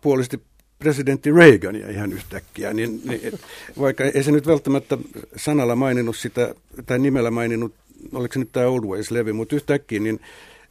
[0.00, 0.40] puolisti
[0.78, 3.38] presidentti Reagania ihan yhtäkkiä, niin, niin
[3.80, 4.98] vaikka ei se nyt välttämättä
[5.36, 6.54] sanalla maininnut sitä,
[6.86, 7.74] tai nimellä maininnut,
[8.12, 10.20] oliko se nyt tämä Old Ways-levy, mutta yhtäkkiä niin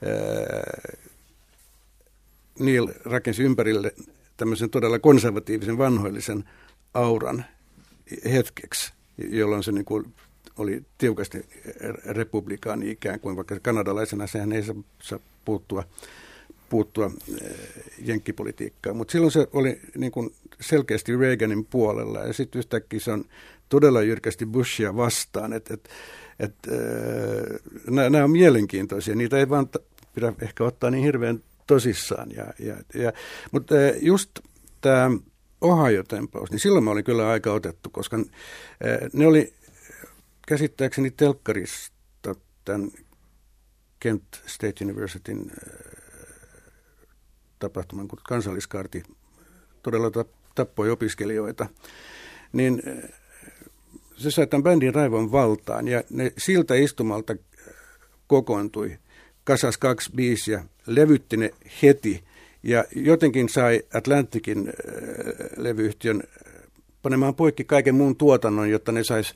[0.06, 0.92] ää,
[2.60, 3.94] Neil rakensi ympärille
[4.38, 6.44] tämmöisen todella konservatiivisen vanhoillisen
[6.94, 7.46] auran
[8.32, 10.14] hetkeksi, jolloin se niin kuin
[10.58, 11.46] oli tiukasti
[12.06, 14.64] republikaani ikään kuin, vaikka kanadalaisena sehän ei
[15.02, 15.84] saa, puuttua
[16.70, 17.12] puuttua
[18.00, 18.98] jenkkipolitiikkaan.
[18.98, 23.26] Mutta silloin se oli niin kuin selkeästi Reaganin puolella ja sitten yhtäkkiä se on
[23.70, 25.54] todella jyrkästi Bushia vastaan.
[25.54, 25.90] Et, et,
[26.40, 29.70] et, äh, nämä on mielenkiintoisia, niitä ei vaan
[30.16, 32.32] pidä ehkä ottaa niin hirveän tosissaan.
[32.32, 33.14] Ja, ja, ja,
[33.52, 34.30] mutta just
[34.82, 35.12] tämä
[35.62, 38.18] Ohio-tempaus, niin silloin mä olin kyllä aika otettu, koska
[39.14, 39.54] ne oli
[40.48, 42.92] käsittääkseni telkkarista tämän
[44.00, 45.52] Kent State Universityn
[47.60, 49.04] tapahtuman, kun kansalliskarti
[49.84, 50.12] todella
[50.56, 51.68] tappoi opiskelijoita,
[52.54, 52.82] niin
[54.18, 57.74] se sai tämän bändin raivon valtaan ja ne siltä istumalta eh,
[58.28, 58.98] kokoontui,
[59.44, 62.24] kasas kaksi biisiä, levytti ne heti
[62.64, 64.74] ja jotenkin sai Atlantikin eh,
[65.58, 66.24] levyyhtiön
[67.02, 69.36] panemaan poikki kaiken muun tuotannon, jotta ne sais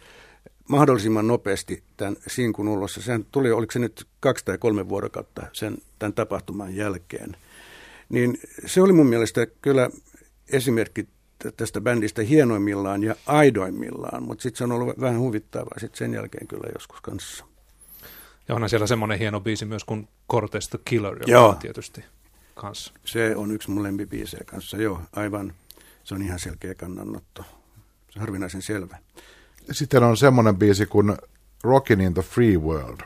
[0.70, 2.94] mahdollisimman nopeasti tämän sinkun ulos.
[2.94, 7.36] Sehän tuli, oliko se nyt kaksi tai kolme vuorokautta sen, tämän tapahtuman jälkeen–
[8.10, 9.90] niin se oli mun mielestä kyllä
[10.52, 11.08] esimerkki
[11.58, 16.48] tästä bändistä hienoimmillaan ja aidoimmillaan, mutta sitten se on ollut vähän huvittavaa sitten sen jälkeen
[16.48, 17.46] kyllä joskus kanssa.
[18.48, 21.50] Ja onhan siellä semmoinen hieno biisi myös kuin Cortez the Killer, joka joo.
[21.50, 22.04] on tietysti
[22.56, 22.94] kanssa.
[23.06, 25.54] Se on yksi mun lempibiisejä kanssa, joo, aivan.
[26.04, 27.44] Se on ihan selkeä kannanotto.
[28.10, 28.98] Se on harvinaisen selvä.
[29.72, 31.18] Sitten on semmoinen biisi kuin
[31.64, 33.00] Rockin in the Free World,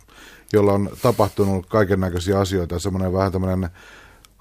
[0.54, 3.70] jolla on tapahtunut kaiken näköisiä asioita, semmoinen vähän tämmöinen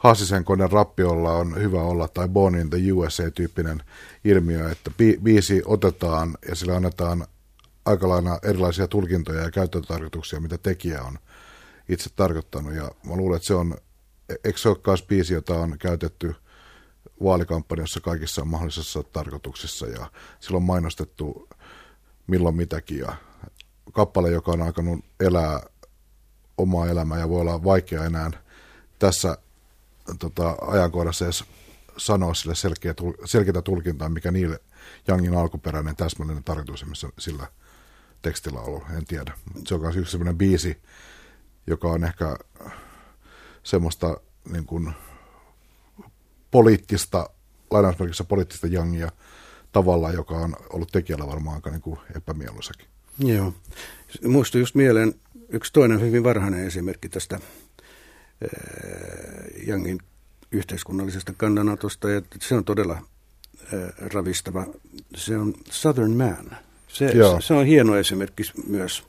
[0.02, 3.82] Hassisen koneen rappiolla on hyvä olla, tai Born in the USA-tyyppinen
[4.24, 7.26] ilmiö, että bi- biisi otetaan ja sillä annetaan
[7.84, 11.18] aika lailla erilaisia tulkintoja ja käyttötarkoituksia, mitä tekijä on
[11.88, 12.74] itse tarkoittanut.
[12.74, 13.74] Ja mä luulen, että se on,
[14.44, 14.68] eikö se
[15.08, 16.34] biisi, jota on käytetty
[17.22, 20.06] vaalikampanjassa kaikissa mahdollisissa tarkoituksissa ja
[20.40, 21.48] silloin mainostettu
[22.26, 23.14] milloin mitäkin ja
[23.92, 25.60] kappale, joka on alkanut elää
[26.58, 28.30] omaa elämää ja voi olla vaikea enää
[28.98, 29.38] tässä
[30.18, 31.44] tota, ajankohdassa edes
[31.96, 34.60] sanoa sille selkeä, selkeää tulkintaa, mikä niille
[35.08, 37.46] Youngin alkuperäinen täsmällinen tarkoitus, missä sillä
[38.22, 39.32] tekstillä on ollut, en tiedä.
[39.66, 40.82] Se on myös yksi sellainen biisi,
[41.66, 42.36] joka on ehkä
[43.62, 44.20] semmoista
[44.52, 44.92] niin kuin,
[46.50, 47.30] poliittista,
[47.70, 49.10] lainausmerkissä poliittista Youngia
[49.72, 52.86] tavalla, joka on ollut tekijällä varmaan aika niin epämieluisakin.
[53.18, 53.54] Joo.
[54.28, 55.14] Muistui just mieleen
[55.48, 57.40] yksi toinen hyvin varhainen esimerkki tästä
[59.68, 59.98] Youngin
[60.52, 62.98] yhteiskunnallisesta kannanotosta, ja se on todella
[64.12, 64.66] ravistava.
[65.14, 66.57] Se on Southern Man.
[66.88, 69.05] Se, se on hieno esimerkki myös.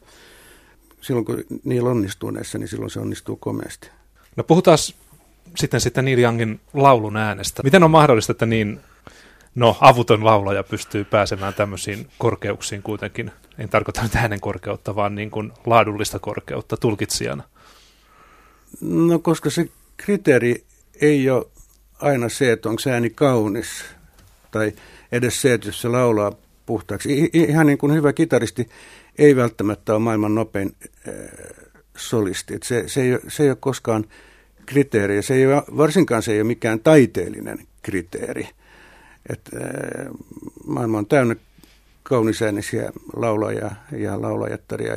[1.01, 3.89] Silloin kun niillä onnistuu näissä, niin silloin se onnistuu komeasti.
[4.35, 4.77] No puhutaan
[5.55, 7.63] sitten sitten Neil Youngin laulun äänestä.
[7.63, 8.79] Miten on mahdollista, että niin
[9.55, 13.31] no, avuton laulaja pystyy pääsemään tämmöisiin korkeuksiin kuitenkin?
[13.57, 17.43] En tarkoita nyt äänen korkeutta, vaan niin kuin laadullista korkeutta tulkitsijana.
[18.83, 20.63] No koska se kriteeri
[21.01, 21.45] ei ole
[21.99, 23.67] aina se, että onko ääni kaunis
[24.51, 24.73] tai
[25.11, 26.31] edes se, että jos se laulaa
[26.65, 27.29] puhtaaksi.
[27.33, 28.69] Ihan niin kuin hyvä kitaristi
[29.17, 30.75] ei välttämättä ole maailman nopein
[31.07, 31.13] äh,
[31.97, 32.53] solisti.
[32.53, 34.05] Et se, se, ei ole, se ei ole koskaan
[34.65, 38.49] kriteeri, se ei ole, varsinkaan se ei ole mikään taiteellinen kriteeri.
[39.29, 40.07] Et, äh,
[40.65, 41.35] maailma on täynnä
[42.03, 44.93] kaunisäänisiä laulajia ja laulajattaria,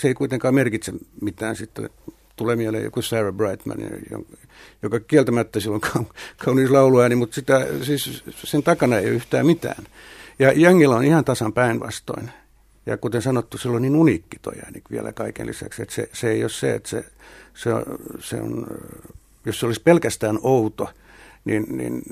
[0.00, 1.56] se ei kuitenkaan merkitse mitään.
[1.56, 1.90] Sitten
[2.36, 3.78] tulee mieleen joku Sarah Brightman,
[4.82, 5.80] joka kieltämättä silloin
[6.44, 9.84] kaunis lauluääni, mutta sitä, siis sen takana ei ole yhtään mitään.
[10.38, 12.30] Ja Youngilla on ihan tasan päinvastoin.
[12.86, 16.30] ja kuten sanottu, sillä on niin uniikki toi ääni vielä kaiken lisäksi, että se, se
[16.30, 17.04] ei ole se, että se,
[17.54, 17.82] se, on,
[18.20, 18.66] se on,
[19.46, 20.88] jos se olisi pelkästään outo,
[21.44, 22.02] niin, niin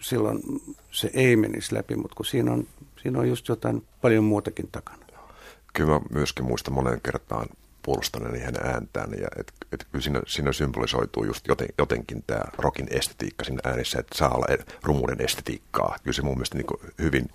[0.00, 0.42] silloin
[0.90, 2.66] se ei menisi läpi, mutta kun siinä on,
[3.02, 5.05] siinä on just jotain paljon muutakin takana.
[5.76, 7.46] Kyllä mä myöskin muistan monen kertaan
[7.82, 9.10] puolustaneeni hänen ääntään.
[9.20, 13.98] Ja et, et kyllä siinä, siinä symbolisoituu just joten, jotenkin tämä rokin estetiikka siinä äänissä,
[13.98, 14.46] että saa olla
[14.82, 15.96] rumuuden estetiikkaa.
[16.02, 17.28] Kyllä se mun mielestä niin hyvin,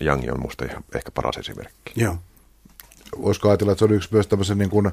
[0.00, 1.92] Jangi on musta ehkä paras esimerkki.
[1.96, 2.16] Joo.
[3.22, 4.90] Voisiko ajatella, että se on yksi myös tämmöisen niin kuin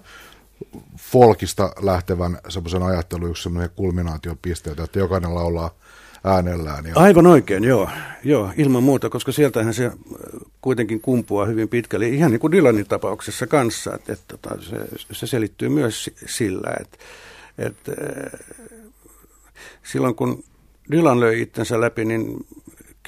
[0.97, 5.71] folkista lähtevän semmoisen ajattelun yksi semmoinen kulminaatiopisteet, että jokainen laulaa
[6.23, 6.85] äänellään.
[6.85, 6.93] Ja...
[6.95, 7.89] Aivan oikein, joo.
[8.23, 8.51] joo.
[8.57, 9.91] Ilman muuta, koska sieltähän se
[10.61, 14.77] kuitenkin kumpuaa hyvin pitkälle, ihan niin kuin Dylanin tapauksessa kanssa, että, että, että se,
[15.11, 16.97] se selittyy myös sillä, että,
[17.57, 17.91] että
[19.83, 20.43] silloin kun
[20.91, 22.45] Dylan löi itsensä läpi, niin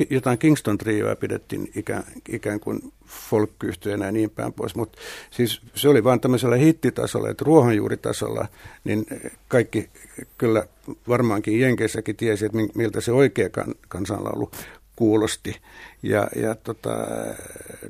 [0.10, 3.52] jotain Kingston trioa pidettiin ikään, ikään kuin folk
[3.86, 5.00] ja niin päin pois, mutta
[5.32, 8.48] siis se oli vain tämmöisellä hittitasolla, että ruohonjuuritasolla,
[8.84, 9.06] niin
[9.48, 9.90] kaikki
[10.38, 10.68] kyllä
[11.08, 14.52] varmaankin Jenkeissäkin tiesi, että miltä se oikea kan, kansanlaulu
[14.96, 15.62] kuulosti.
[16.04, 16.90] Ja, ja tota,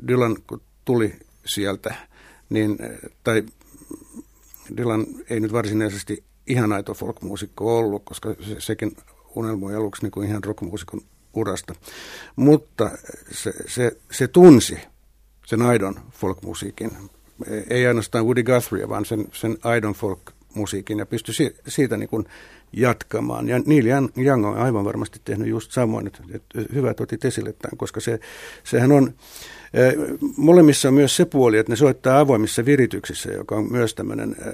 [0.08, 1.96] Dylan kun tuli sieltä,
[2.50, 2.78] niin,
[3.24, 3.44] tai
[4.78, 8.98] Dylan ei nyt varsinaisesti ihan aito folkmuusikko ollut, koska se, sekin
[9.36, 11.02] unelmoi aluksi niin kuin ihan rockmuusikon
[11.34, 11.76] urasta.
[12.36, 12.92] Mutta
[13.32, 14.78] se, se, se tunsi
[15.46, 16.92] sen aidon folkmusiikin,
[17.70, 22.26] ei ainoastaan Woody Guthrie, vaan sen, sen aidon folkmusiikin ja pystyi si, siitä niin kuin
[22.74, 23.50] jatkamaan.
[23.50, 23.86] Ja Neil
[24.18, 28.00] Young on aivan varmasti tehnyt just samoin, että, että hyvä, että otit esille tämän, koska
[28.00, 28.20] se,
[28.64, 29.14] sehän on,
[29.74, 29.94] eh,
[30.38, 34.54] molemmissa on myös se puoli, että ne soittaa avoimissa virityksissä, joka on myös tämmöinen eh,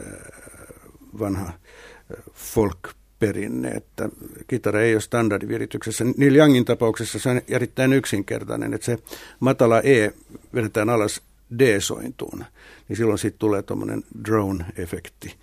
[1.20, 2.80] vanha eh, folk
[3.20, 4.10] perinne, että
[4.48, 6.06] kitara ei ole standardivirityksessä.
[6.18, 8.98] Neil Youngin tapauksessa se on erittäin yksinkertainen, että se
[9.40, 10.12] matala E
[10.54, 11.22] vedetään alas
[11.60, 12.46] D-sointuun,
[12.90, 15.36] niin silloin siitä tulee tuommoinen drone-efekti.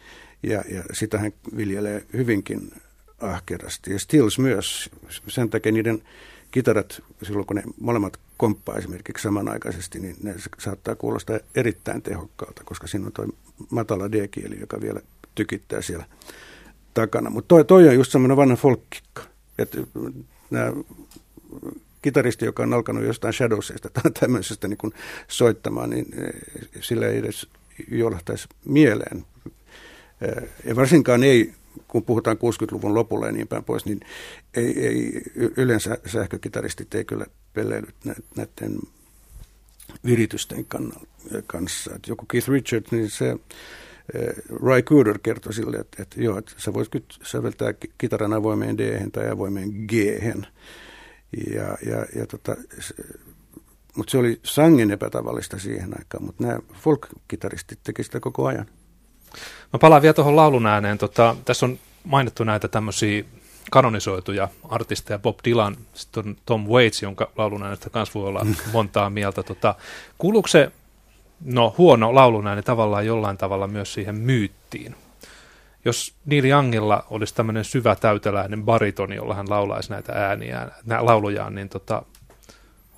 [0.43, 2.73] Ja, ja sitä hän viljelee hyvinkin
[3.21, 3.93] ahkerasti.
[3.93, 4.91] Ja Stills myös,
[5.29, 6.03] sen takia niiden
[6.51, 12.87] kitarat, silloin kun ne molemmat komppaa esimerkiksi samanaikaisesti, niin ne saattaa kuulostaa erittäin tehokkaalta, koska
[12.87, 13.27] siinä on tuo
[13.71, 15.01] matala D-kieli, joka vielä
[15.35, 16.05] tykittää siellä
[16.97, 17.31] takana.
[17.31, 19.23] Mutta toi, toi on just semmoinen vanha folkkikka.
[19.59, 19.79] Että
[20.51, 20.73] nämä
[22.03, 24.79] kitaristi, joka on alkanut jostain Shadowsista tai tämmöisestä niin
[25.29, 26.33] soittamaan, niin eh,
[26.81, 27.47] sillä ei edes
[27.91, 29.25] jolahtaisi mieleen.
[30.65, 31.53] Ja varsinkaan ei,
[31.89, 34.01] kun puhutaan 60-luvun lopulla ja niin päin pois, niin
[34.55, 35.23] ei, ei
[35.57, 37.95] yleensä sähkökitaristit ei kyllä pelleilyt
[38.37, 38.79] näiden
[40.05, 40.67] viritysten
[41.47, 41.95] kanssa.
[41.95, 43.37] Että joku Keith Richards, niin se
[44.63, 46.93] Ray Cooder kertoi sille, että, että joo, että sä voisit
[47.23, 49.93] säveltää kitaran avoimeen d tai avoimeen g
[51.55, 52.57] ja, ja, ja tota,
[53.97, 58.67] mutta se oli sangen epätavallista siihen aikaan, mutta nämä folk-kitaristit teki sitä koko ajan.
[59.73, 60.99] Mä palaan vielä tuohon laulun ääneen.
[60.99, 63.25] Tota, tässä on mainittu näitä tämmöisiä
[63.71, 69.11] kanonisoituja artisteja, Bob Dylan, sitten on Tom Waits, jonka laulun äänestä kanssa voi olla montaa
[69.11, 69.43] mieltä.
[69.43, 69.75] Tota,
[70.19, 70.73] kuuluuko se
[71.45, 74.95] no huono laulunääni tavallaan jollain tavalla myös siihen myyttiin.
[75.85, 81.55] Jos Neil Youngilla olisi tämmöinen syvä täyteläinen baritoni, jolla hän laulaisi näitä ääniä, nää laulujaan,
[81.55, 82.03] niin tota,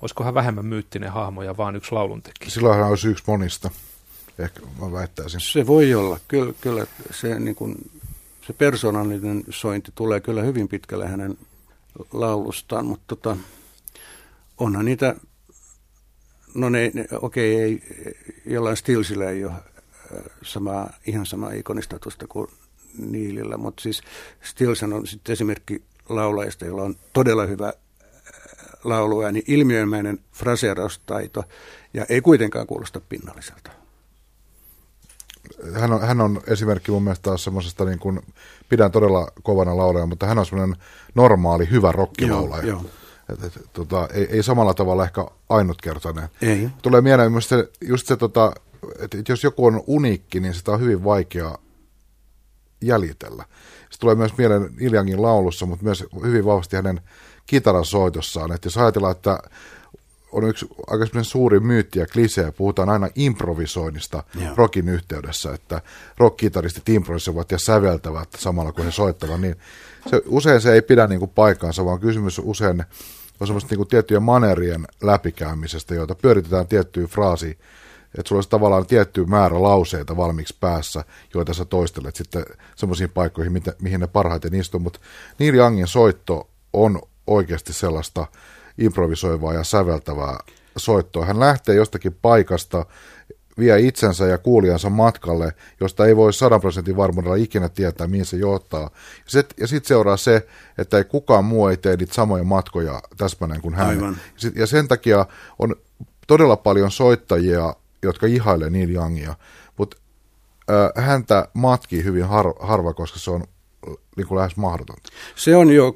[0.01, 2.49] olisiko hän vähemmän myyttinen hahmo ja vaan yksi lauluntekijä?
[2.49, 3.71] Silloin hän olisi yksi monista,
[4.39, 5.41] ehkä mä väittäisin.
[5.41, 7.91] Se voi olla, kyllä, kyllä se, niin kuin,
[8.47, 11.37] se persoonallinen sointi tulee kyllä hyvin pitkälle hänen
[12.13, 13.37] laulustaan, mutta tota,
[14.57, 15.15] onhan niitä
[16.53, 19.61] No ne, ne okei, okay, ei, jollain Stilsillä ei ole äh,
[20.43, 22.47] sama, ihan sama ikonistatusta kuin
[22.97, 24.01] Niilillä, mutta siis
[24.41, 27.73] Stills on sitten esimerkki laulajista, jolla on todella hyvä äh,
[28.83, 31.43] lauluääni, ilmiömäinen fraseeraustaito
[31.93, 33.71] ja ei kuitenkaan kuulosta pinnalliselta.
[35.73, 38.19] Hän on, hän on esimerkki mun mielestä taas semmoisesta, niin kuin,
[38.69, 40.77] pidän todella kovana laulaja, mutta hän on semmoinen
[41.15, 42.67] normaali, hyvä rockilaulaja.
[42.67, 42.91] Joo, joo.
[43.29, 46.29] Et, et, tota, ei, ei samalla tavalla ehkä ainutkertainen.
[46.41, 46.69] Ei.
[46.81, 48.53] Tulee mieleen myös se, just se, tota,
[48.99, 51.57] että et jos joku on uniikki, niin sitä on hyvin vaikea
[52.81, 53.45] jäljitellä.
[53.89, 57.01] Se tulee myös mieleen Iljangin laulussa, mutta myös hyvin vahvasti hänen
[57.45, 58.51] kitarasoitossaan.
[58.51, 59.39] Että jos ajatellaan, että
[60.31, 64.53] on yksi aika suuri myytti ja klisee, puhutaan aina improvisoinnista Joo.
[64.55, 65.81] rockin yhteydessä, että
[66.17, 69.55] rockkitaristit improvisoivat ja säveltävät samalla kun he soittavat, niin
[70.09, 72.83] se, usein se ei pidä niin kuin paikkaansa, vaan kysymys usein
[73.39, 77.57] on semmoista niin tiettyjen manerien läpikäymisestä, joita pyöritetään tiettyyn fraasiin,
[78.17, 83.53] että sulla olisi tavallaan tietty määrä lauseita valmiiksi päässä, joita sä toistelet sitten semmoisiin paikkoihin,
[83.53, 84.99] mitä, mihin ne parhaiten istuu, mutta
[85.39, 88.27] Neil Youngin soitto on oikeasti sellaista
[88.77, 90.39] improvisoivaa ja säveltävää
[90.77, 91.25] soittoa.
[91.25, 92.85] Hän lähtee jostakin paikasta,
[93.59, 98.37] vie itsensä ja kuulijansa matkalle, josta ei voi 100 prosentin varmuudella ikinä tietää, mihin se
[98.37, 98.81] johtaa.
[99.33, 103.61] Ja, ja sitten seuraa se, että ei kukaan muu ei tee niitä samoja matkoja täsmälleen
[103.61, 103.87] kuin hän.
[103.87, 104.17] Aivan.
[104.55, 105.25] Ja sen takia
[105.59, 105.75] on
[106.27, 109.35] todella paljon soittajia, jotka ihailee Neil Youngia,
[109.77, 109.97] mutta
[110.69, 113.43] äh, häntä matkii hyvin har, harva, koska se on
[114.17, 115.09] niin kuin lähes mahdotonta.
[115.35, 115.95] Se on jo,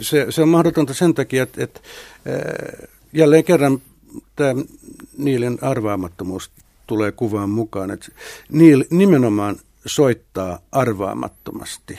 [0.00, 1.80] se, se on mahdotonta sen takia, että, että
[2.28, 3.82] äh, jälleen kerran
[4.36, 4.62] tämä
[5.18, 6.50] Niilin arvaamattomuus
[6.86, 8.06] tulee kuvaan mukaan, että
[8.48, 11.98] Neil nimenomaan soittaa arvaamattomasti.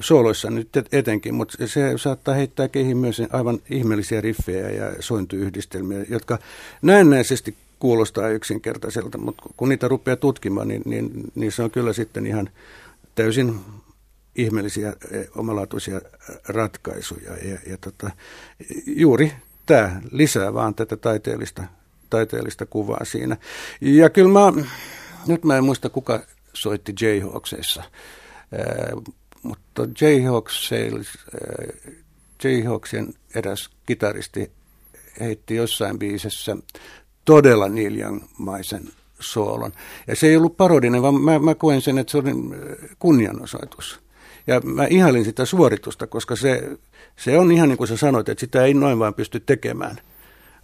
[0.00, 6.38] Sooloissa nyt etenkin, mutta se saattaa heittää kehiin myös aivan ihmeellisiä riffejä ja sointuyhdistelmiä, jotka
[6.82, 10.82] näennäisesti kuulostaa yksinkertaiselta, mutta kun niitä rupeaa tutkimaan, niin,
[11.34, 12.50] niin, se on kyllä sitten ihan
[13.14, 13.60] täysin
[14.36, 14.92] ihmeellisiä,
[15.36, 16.00] omalaatuisia
[16.48, 17.32] ratkaisuja.
[17.32, 18.10] Ja, ja tota,
[18.86, 19.32] juuri
[19.66, 21.64] tämä lisää vaan tätä taiteellista
[22.10, 23.36] taiteellista kuvaa siinä.
[23.80, 24.52] Ja kyllä mä,
[25.26, 26.20] nyt mä en muista kuka
[26.52, 30.70] soitti Jayhawksissa, äh, mutta Jayhawks,
[32.44, 34.50] Jayhawksien eräs kitaristi
[35.20, 36.56] heitti jossain biisessä
[37.24, 38.88] todella Neil Young-maisen
[39.20, 39.72] soolon.
[40.06, 42.30] Ja se ei ollut parodinen, vaan mä, mä koen sen, että se oli
[42.98, 44.00] kunnianosoitus.
[44.46, 46.78] Ja mä ihailin sitä suoritusta, koska se,
[47.16, 49.96] se on ihan niin kuin sä sanoit, että sitä ei noin vaan pysty tekemään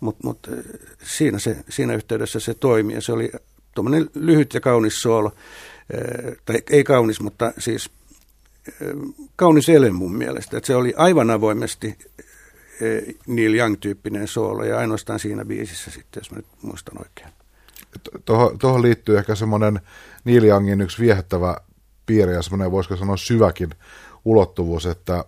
[0.04, 0.64] mutta mut, eh,
[1.02, 3.32] siinä, se, siinä yhteydessä se toimi ja se oli
[3.74, 5.32] tuommoinen lyhyt ja kaunis soolo,
[5.92, 7.90] eh, tai ei kaunis, mutta siis
[8.68, 8.88] eh,
[9.36, 10.56] kaunis ele mun mielestä.
[10.56, 11.98] että se oli aivan avoimesti
[13.26, 17.28] Neil Young-tyyppinen soolo ja ainoastaan siinä biisissä sitten, jos mä nyt muistan oikein.
[18.24, 19.80] Tuohon, tuohon liittyy ehkä semmoinen
[20.24, 21.56] Neil Youngin yksi viehättävä
[22.06, 23.70] piirre ja semmoinen, voisiko sanoa syväkin
[24.24, 25.24] ulottuvuus, että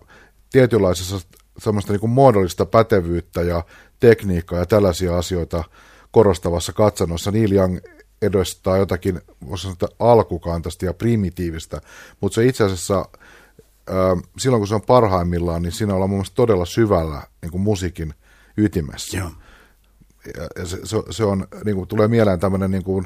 [0.51, 1.19] tietynlaisessa
[1.59, 3.63] semmoista niin muodollista pätevyyttä ja
[3.99, 5.63] tekniikkaa ja tällaisia asioita
[6.11, 7.31] korostavassa katsannossa.
[7.31, 7.77] Neil Young
[8.21, 11.81] edustaa jotakin, voisi sanoa, alkukantaista ja primitiivistä,
[12.21, 13.05] mutta se itse asiassa
[14.37, 18.13] silloin kun se on parhaimmillaan, niin siinä ollaan mun mielestä todella syvällä niin kuin musiikin
[18.57, 19.17] ytimessä.
[19.17, 19.29] Joo.
[20.57, 23.05] Ja se, se, se on, niin kuin, tulee mieleen tämmöinen, niin kuin,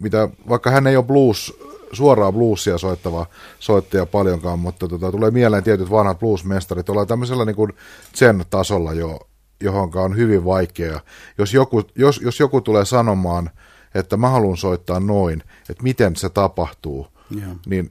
[0.00, 1.54] mitä, vaikka hän ei ole blues,
[1.92, 3.26] suoraa bluesia soittava
[3.58, 7.72] soittaja paljonkaan, mutta tota, tulee mieleen tietyt vanhat bluesmestarit, ollaan tämmöisellä niin kuin
[8.14, 9.18] sen tasolla jo
[9.60, 11.00] johon on hyvin vaikea.
[11.38, 13.50] Jos joku, jos, jos joku tulee sanomaan,
[13.94, 17.56] että mä haluan soittaa noin, että miten se tapahtuu, yeah.
[17.66, 17.90] niin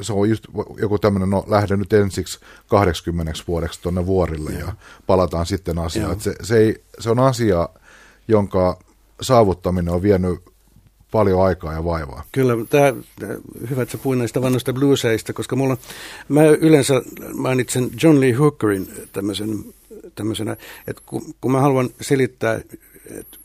[0.00, 0.44] se on just
[0.78, 4.66] joku tämmöinen, no lähden nyt ensiksi 80 vuodeksi tuonne vuorille yeah.
[4.66, 4.74] ja
[5.06, 6.10] palataan sitten asiaan.
[6.10, 6.22] Yeah.
[6.22, 7.68] Se, se, ei, se on asia,
[8.28, 8.78] jonka
[9.20, 10.40] saavuttaminen on vienyt
[11.14, 12.24] paljon aikaa ja vaivaa.
[12.32, 12.94] Kyllä, tämä,
[13.70, 15.76] hyvä, että sä puhuin näistä vanhoista blueseista, koska mulla,
[16.28, 17.02] mä yleensä
[17.34, 19.64] mainitsen John Lee Hookerin tämmöisen
[20.14, 22.60] tämmöisenä, että kun, kun mä haluan selittää,
[23.10, 23.38] että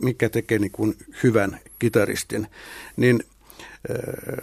[0.00, 2.46] mikä tekee niin kuin hyvän kitaristin,
[2.96, 3.24] niin
[3.90, 3.96] äh,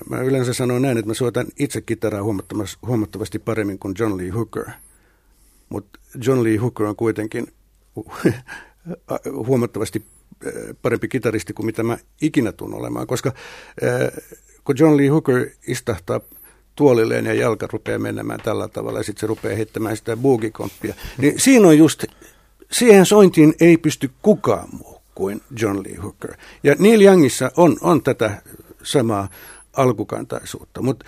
[0.10, 4.30] mä yleensä sanon näin, että mä soitan itse kitaraa huomattavasti, huomattavasti paremmin kuin John Lee
[4.30, 4.66] Hooker.
[5.70, 7.48] Mutta John Lee Hooker on kuitenkin
[9.48, 10.06] huomattavasti
[10.82, 13.32] parempi kitaristi kuin mitä mä ikinä tuun olemaan, koska
[13.84, 14.24] äh,
[14.64, 16.20] kun John Lee Hooker istahtaa
[16.76, 20.94] tuolilleen ja jalka rupeaa menemään tällä tavalla ja sitten se rupeaa heittämään sitä boogikomppia.
[21.18, 22.04] Niin siinä on just,
[22.72, 26.34] siihen sointiin ei pysty kukaan muu kuin John Lee Hooker.
[26.64, 28.42] Ja Neil Youngissa on, on tätä
[28.84, 29.30] samaa
[29.78, 30.82] alkukantaisuutta.
[30.82, 31.06] Mutta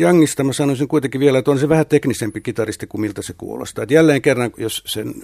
[0.00, 3.82] Youngista mä sanoisin kuitenkin vielä, että on se vähän teknisempi kitaristi kuin miltä se kuulostaa.
[3.82, 5.14] Et jälleen kerran, jos sen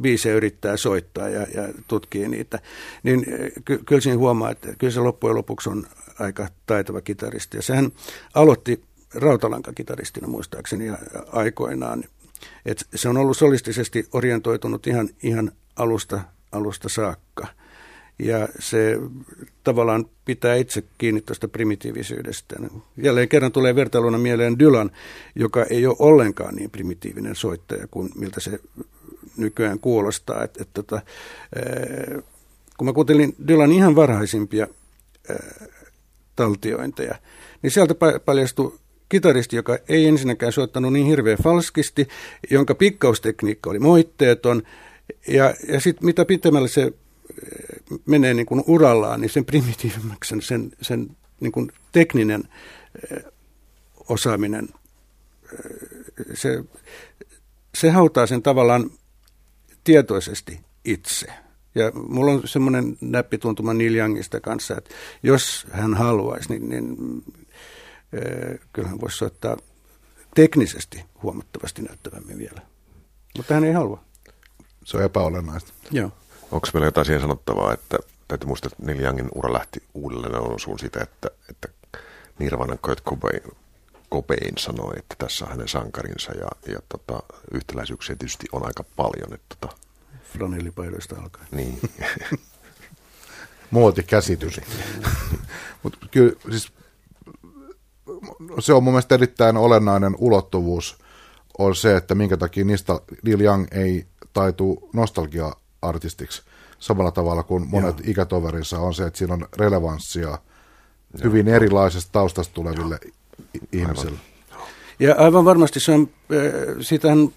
[0.00, 2.58] biisejä yrittää soittaa ja, ja tutkii niitä,
[3.02, 3.26] niin
[3.64, 5.86] ky- kyllä siinä huomaa, että kyllä se loppujen lopuksi on
[6.18, 7.56] aika taitava kitaristi.
[7.56, 7.92] Ja sehän
[8.34, 8.82] aloitti
[9.14, 10.84] rautalankakitaristina muistaakseni
[11.32, 12.04] aikoinaan.
[12.66, 16.20] Et se on ollut solistisesti orientoitunut ihan, ihan alusta,
[16.52, 17.46] alusta saakka.
[18.18, 18.98] Ja se
[19.64, 22.56] tavallaan pitää itse kiinni tuosta primitiivisyydestä.
[22.96, 24.90] Jälleen kerran tulee vertailuna mieleen Dylan,
[25.34, 28.60] joka ei ole ollenkaan niin primitiivinen soittaja kuin miltä se
[29.36, 30.44] nykyään kuulostaa.
[30.44, 31.00] Et, et, tota,
[32.78, 34.66] kun mä kuuntelin Dylan ihan varhaisimpia
[36.36, 37.14] taltiointeja,
[37.62, 37.94] niin sieltä
[38.24, 42.08] paljastui kitaristi, joka ei ensinnäkään soittanut niin hirveän falskisti,
[42.50, 44.62] jonka pikkaustekniikka oli moitteeton,
[45.28, 50.72] ja, ja sitten mitä pitemmälle se eh, menee niin kuin urallaan, niin sen primitiivimmäksi sen,
[50.82, 52.48] sen niin kuin tekninen
[53.10, 53.24] eh,
[54.08, 54.68] osaaminen,
[55.52, 56.64] eh, se,
[57.74, 58.90] se hautaa sen tavallaan
[59.84, 61.26] tietoisesti itse.
[61.74, 66.96] Ja mulla on semmoinen näppituntuma Neil Youngista kanssa, että jos hän haluaisi, niin, niin
[68.14, 69.56] äh, kyllä hän voisi soittaa
[70.34, 72.60] teknisesti huomattavasti näyttävämmin vielä.
[73.36, 74.04] Mutta hän ei halua.
[74.84, 75.72] Se on epäolennaista.
[75.90, 76.12] Joo.
[76.50, 80.78] Onko meillä jotain siihen sanottavaa, että täytyy muistaa, että Neil Youngin ura lähti uudelleen nousuun
[80.78, 81.68] siitä, että, että
[82.38, 83.42] Nirvanan Kurt Cobain,
[84.12, 87.22] Cobain sanoi, että tässä on hänen sankarinsa ja, ja tota,
[87.52, 89.34] yhtäläisyyksiä tietysti on aika paljon.
[89.34, 89.76] Että, tota,
[90.32, 91.48] Flanellipaidoista alkaen.
[91.50, 91.80] Niin.
[93.70, 94.60] Muotikäsitys.
[95.82, 96.72] Mutta kyllä siis
[98.60, 100.98] se on mun mielestä erittäin olennainen ulottuvuus
[101.58, 104.90] on se, että minkä takia niistä Neil Young ei taitu
[105.82, 106.42] nostalgia-artistiksi
[106.78, 108.10] samalla tavalla kuin monet Joo.
[108.10, 110.38] ikätoverinsa on se, että siinä on relevanssia Joo.
[111.24, 113.12] hyvin erilaisesta taustasta tuleville Joo.
[113.72, 114.18] ihmisille.
[115.00, 116.08] Ja aivan varmasti se on, äh,
[116.80, 117.28] sitähän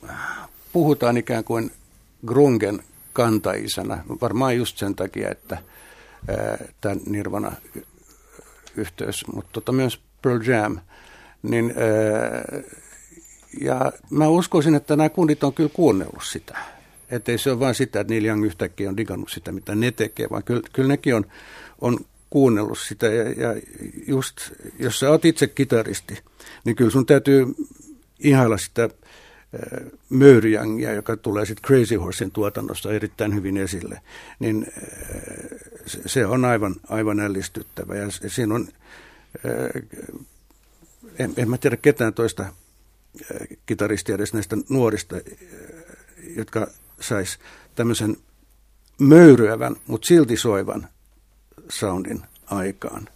[0.73, 1.71] puhutaan ikään kuin
[2.25, 2.83] grungen
[3.13, 5.63] kantaisena, varmaan just sen takia, että äh,
[6.81, 10.79] tämä Nirvana-yhteys, mutta tota myös Pearl Jam,
[11.43, 12.63] niin äh,
[13.61, 16.57] ja mä uskoisin, että nämä kundit on kyllä kuunnellut sitä.
[17.12, 19.91] Että ei se ole vain sitä, että Neil Young yhtäkkiä on digannut sitä, mitä ne
[19.91, 21.26] tekee, vaan kyllä, kyllä nekin on,
[21.82, 21.99] on
[22.30, 23.07] kuunnellut sitä.
[23.07, 23.62] Ja, ja
[24.07, 24.38] just,
[24.80, 26.18] jos sä oot itse kitaristi,
[26.66, 27.45] niin kyllä sun täytyy
[28.20, 28.89] ihailla sitä äh,
[30.09, 34.01] Möyriangia, joka tulee sitten Crazy Horsein tuotannossa erittäin hyvin esille,
[34.39, 35.22] niin äh,
[36.05, 37.95] se on aivan, aivan ällistyttävä.
[37.95, 38.68] Ja siinä on,
[39.45, 39.84] äh,
[41.20, 42.45] en, en mä tiedä ketään toista
[43.66, 45.16] kitaristia edes näistä nuorista,
[46.36, 46.68] jotka
[47.02, 47.39] sais
[47.76, 48.18] tämmöisen
[48.99, 50.88] möyryävän, mutta silti soivan
[51.70, 53.10] soundin aikaan.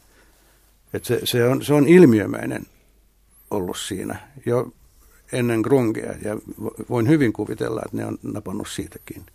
[0.93, 2.65] Et se, se, on, se on ilmiömäinen
[3.51, 4.71] ollut siinä jo
[5.31, 6.37] ennen grungea ja
[6.89, 9.25] voin hyvin kuvitella, että ne on napannut siitäkin.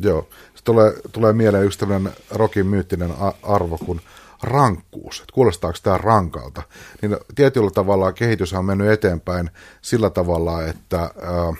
[0.00, 3.10] Joo, se tulee, tulee mieleen yksi tämmöinen rokin myyttinen
[3.42, 4.00] arvo kuin
[4.42, 6.62] rankkuus, että kuulostaako tämä rankalta,
[7.02, 9.50] niin tietyllä tavalla kehitys on mennyt eteenpäin
[9.82, 11.54] sillä tavalla, että, ää,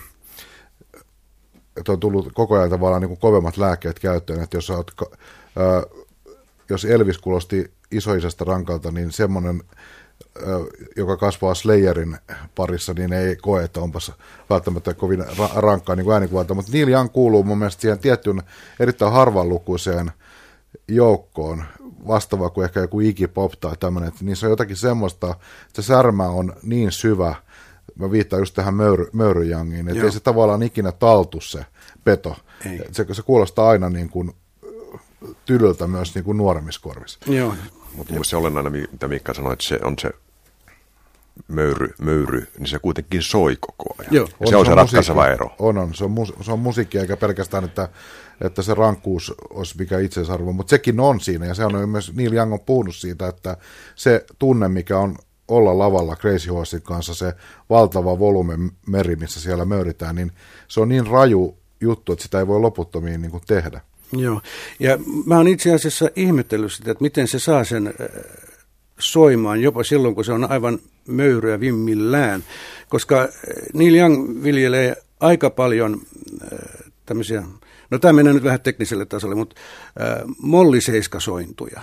[1.79, 4.91] että on tullut koko ajan tavallaan niin kuin kovemmat lääkkeet käyttöön, että jos, oot,
[5.57, 5.83] ää,
[6.71, 9.63] jos Elvis kuulosti isoisesta rankalta, niin semmoinen
[10.97, 12.19] joka kasvaa Slayerin
[12.55, 14.13] parissa, niin ei koe, että onpas
[14.51, 16.55] välttämättä kovin ra- rankkaa niin äänikuvalta.
[16.55, 18.43] Mutta Neil Young kuuluu mun mielestä siihen tiettyyn
[18.81, 20.11] erittäin harvanlukuiseen
[20.89, 21.65] joukkoon,
[22.07, 22.99] vastaava kuin ehkä joku
[23.35, 25.35] Pop tai tämmöinen, että niissä on jotakin semmoista,
[25.67, 27.35] että se särmä on niin syvä,
[27.99, 31.67] mä viittaan just tähän möyry, möyryjangiin, että ei se tavallaan ikinä taltu se
[32.05, 32.37] peto.
[32.67, 32.81] Ei.
[32.93, 34.33] Se, se kuulostaa aina niin kuin
[35.45, 37.19] tylyltä myös niin kuin nuoremmissa korvissa.
[37.27, 37.55] Joo.
[37.97, 40.11] Mutta se olennainen, mitä Mikka sanoi, että se on se
[41.49, 44.15] möyry, möyry, niin se kuitenkin soi koko ajan.
[44.15, 44.29] Joo.
[44.41, 45.51] On, se on se, se ratkaiseva ero.
[45.59, 45.95] On, on.
[45.95, 47.89] Se on, mus, se on musiikki, eikä pelkästään, että,
[48.41, 52.33] että se rankkuus olisi mikä itseisarvo, mutta sekin on siinä, ja se on myös, Neil
[52.33, 53.57] Young on puhunut siitä, että
[53.95, 55.17] se tunne, mikä on
[55.49, 57.35] olla lavalla Crazy Horsein kanssa, se
[57.71, 60.33] valtava volume meri, missä siellä möyritään, niin
[60.69, 63.81] se on niin raju juttu, että sitä ei voi loputtomiin niin kuin tehdä.
[64.13, 64.41] Joo,
[64.81, 67.95] ja mä oon itse asiassa ihmetellyt sitä, että miten se saa sen
[68.99, 72.45] soimaan jopa silloin, kun se on aivan möyryä vimmillään,
[72.89, 73.29] koska äh,
[73.75, 76.01] Neil Young viljelee aika paljon
[76.43, 76.59] äh,
[77.07, 77.43] tämmöisiä,
[77.91, 79.57] no tämä menee nyt vähän tekniselle tasolle, mutta
[80.01, 81.81] äh, molliseiskasointuja.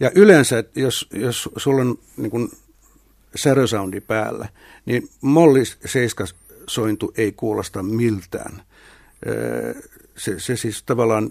[0.00, 2.50] Ja yleensä, jos, jos sulla on niin
[3.36, 4.48] särösoundi päällä,
[4.86, 8.52] niin molliseiskasointu ei kuulosta miltään.
[8.56, 9.82] Äh,
[10.16, 11.30] se, se siis tavallaan,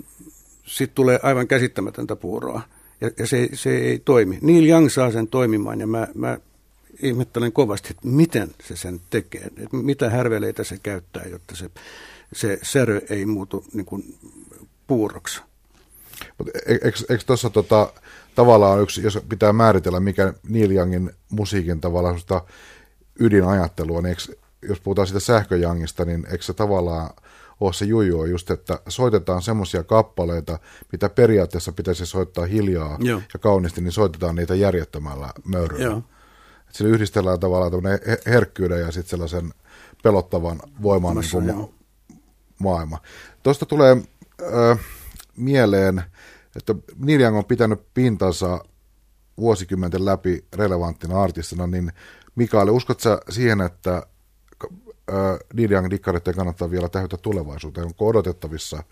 [0.66, 2.62] sitten tulee aivan käsittämätöntä puuroa
[3.02, 4.39] ja, ja se, se ei toimi.
[4.41, 6.38] Neil Young saa sen toimimaan ja mä, mä
[7.02, 11.70] ihmettelen kovasti, että miten se sen tekee, että mitä härveleitä se käyttää, jotta se,
[12.34, 14.18] se särö ei muutu niin kuin
[14.88, 15.41] puuroksi.
[16.38, 17.93] Mutta e, eikö, eikö tuossa tota,
[18.36, 22.19] tavallaan yksi, jos pitää määritellä, mikä Neil Youngin musiikin tavallaan
[23.19, 24.21] ydinajattelua, niin eikö,
[24.61, 27.09] jos puhutaan siitä sähköjangista, niin eikö se tavallaan
[27.59, 30.59] ole se juju on just, että soitetaan semmoisia kappaleita,
[30.91, 33.21] mitä periaatteessa pitäisi soittaa hiljaa Joo.
[33.34, 35.84] ja kauniisti, niin soitetaan niitä järjettömällä möyryllä.
[35.84, 36.03] Joo.
[36.69, 39.53] Et sillä yhdistellään tavallaan tämmöinen herkkyyden ja sitten sellaisen
[40.03, 41.69] pelottavan voiman niin kuin
[42.59, 42.97] maailma.
[43.43, 43.97] Tuosta tulee
[44.41, 44.80] äh,
[45.38, 46.03] mieleen,
[46.56, 48.64] että Neil Young on pitänyt pintansa
[49.38, 51.91] vuosikymmenten läpi relevanttina artistina, niin
[52.36, 54.04] Mikael, uskotko sä siihen, että
[55.54, 57.88] Neil Young dikkareiden kannattaa vielä tähytä tulevaisuuteen?
[57.88, 58.84] Onko odotettavissa,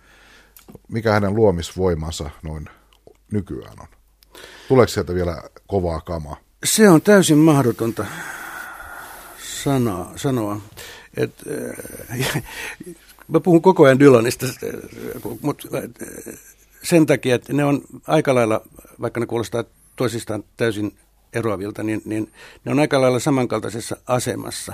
[0.88, 2.70] mikä hänen luomisvoimansa noin
[3.32, 3.88] nykyään on?
[4.68, 6.38] Tuleeko sieltä vielä kovaa kamaa?
[6.64, 8.06] Se on täysin mahdotonta
[9.64, 10.12] sanoa.
[10.16, 10.62] sanoa.
[11.18, 11.34] Et,
[12.20, 12.44] äh,
[13.34, 14.46] mä puhun koko ajan Dylanista,
[15.42, 15.68] mutta
[16.90, 18.62] sen takia, että ne on aika lailla,
[19.02, 19.64] vaikka ne kuulostaa
[19.96, 20.98] toisistaan täysin
[21.34, 22.32] eroavilta, niin, niin
[22.66, 24.74] ne on aika lailla samankaltaisessa asemassa.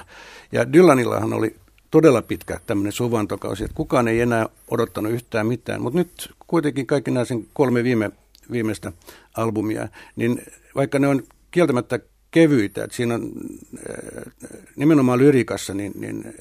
[0.51, 1.55] Ja Dylanillahan oli
[1.91, 5.81] todella pitkä tämmöinen suvantokausi, että kukaan ei enää odottanut yhtään mitään.
[5.81, 8.11] Mutta nyt kuitenkin kaikki nämä sen kolme viime,
[8.51, 8.91] viimeistä
[9.37, 10.41] albumia, niin
[10.75, 11.99] vaikka ne on kieltämättä
[12.31, 13.31] kevyitä, että siinä on
[14.75, 16.33] nimenomaan lyrikassa, niin, niin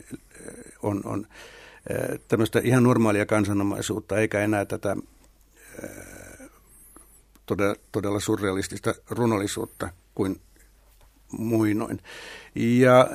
[0.83, 1.27] on, on
[2.29, 4.97] tämmöistä ihan normaalia kansanomaisuutta, eikä enää tätä
[7.47, 10.41] todella, todella surrealistista runollisuutta kuin
[11.33, 12.01] muinoin.
[12.55, 13.11] Ja,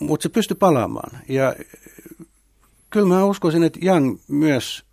[0.00, 1.20] mutta se pystyi palaamaan.
[1.28, 1.54] Ja
[2.90, 4.84] kyllä mä uskoisin, että Young myös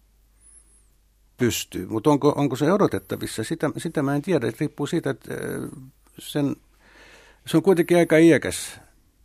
[1.38, 4.52] pystyy, mutta onko, onko se odotettavissa, sitä, sitä mä en tiedä.
[4.52, 5.36] Se riippuu siitä, että
[6.20, 6.56] sen,
[7.46, 8.80] se on kuitenkin aika iäkäs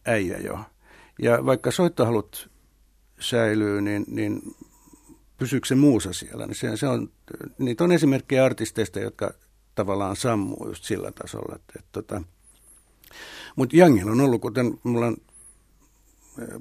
[0.06, 0.60] äijä jo.
[1.18, 2.50] Ja vaikka soittohalut
[3.20, 4.42] säilyy, niin, niin
[5.42, 6.46] pysyykö se muusa siellä.
[6.46, 7.10] Niin se, se on,
[7.58, 9.34] niitä on esimerkkejä artisteista, jotka
[9.74, 11.56] tavallaan sammuu just sillä tasolla.
[11.56, 12.22] Että, että, tota.
[13.56, 15.16] Mutta Jangin on ollut, kuten mulla on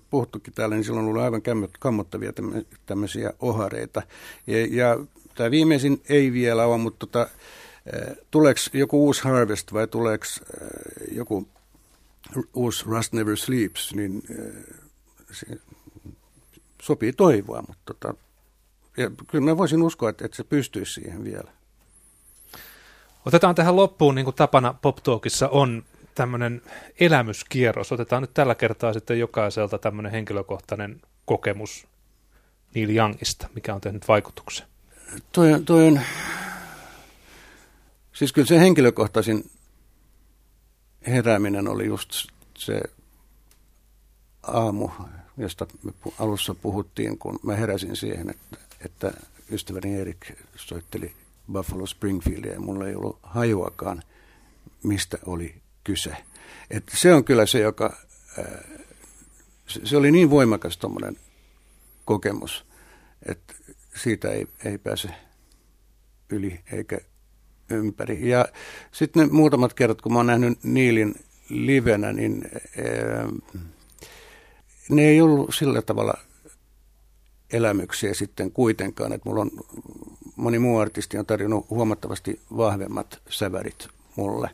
[0.09, 1.41] puhuttukin täällä, niin silloin on ollut aivan
[1.79, 2.33] kammottavia
[2.85, 4.01] tämmöisiä ohareita.
[4.47, 5.05] Ja, ja
[5.35, 7.29] tämä viimeisin ei vielä ole, mutta tota,
[8.31, 10.25] tuleeko joku uusi Harvest vai tuleeko
[11.11, 11.47] joku
[12.53, 14.23] uusi Rust Never Sleeps, niin
[15.31, 15.45] se
[16.81, 18.13] sopii toivoa, mutta tota,
[18.97, 21.51] ja kyllä mä voisin uskoa, että, että se pystyisi siihen vielä.
[23.25, 25.83] Otetaan tähän loppuun, niin kuin tapana Pop Talkissa on,
[26.15, 26.61] tämmöinen
[26.99, 27.91] elämyskierros.
[27.91, 31.87] Otetaan nyt tällä kertaa sitten jokaiselta tämmöinen henkilökohtainen kokemus
[32.75, 34.67] Neil Youngista, mikä on tehnyt vaikutuksen.
[35.31, 36.01] Toi, toi on,
[38.13, 39.51] siis kyllä se henkilökohtaisin
[41.07, 42.09] herääminen oli just
[42.57, 42.81] se
[44.43, 44.89] aamu,
[45.37, 49.13] josta me alussa puhuttiin, kun mä heräsin siihen, että, että
[49.51, 51.13] ystäväni Erik soitteli
[51.51, 54.03] Buffalo Springfieldia ja mulla ei ollut hajuakaan,
[54.83, 56.17] mistä oli kyse.
[56.69, 57.97] Et se on kyllä se, joka,
[58.37, 58.63] ää,
[59.65, 61.17] se oli niin voimakas tuommoinen
[62.05, 62.65] kokemus,
[63.25, 63.53] että
[64.03, 65.09] siitä ei, ei pääse
[66.29, 66.97] yli eikä
[67.69, 68.29] ympäri.
[68.29, 68.45] Ja
[68.91, 71.15] sitten ne muutamat kerrat, kun mä oon nähnyt Niilin
[71.49, 73.29] livenä, niin ää,
[74.89, 76.13] ne ei ollut sillä tavalla
[77.53, 79.51] elämyksiä sitten kuitenkaan, että mulla on
[80.35, 84.49] moni muu artisti on tarjonnut huomattavasti vahvemmat sävärit mulle.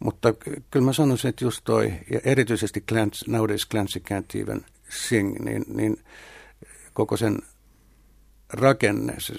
[0.00, 0.34] Mutta
[0.70, 5.64] kyllä mä sanoisin, että just toi, ja erityisesti Clancy, Nowadays Clancy Can't Even Sing, niin,
[5.68, 5.96] niin
[6.92, 7.38] koko sen
[8.52, 9.34] rakenne, se,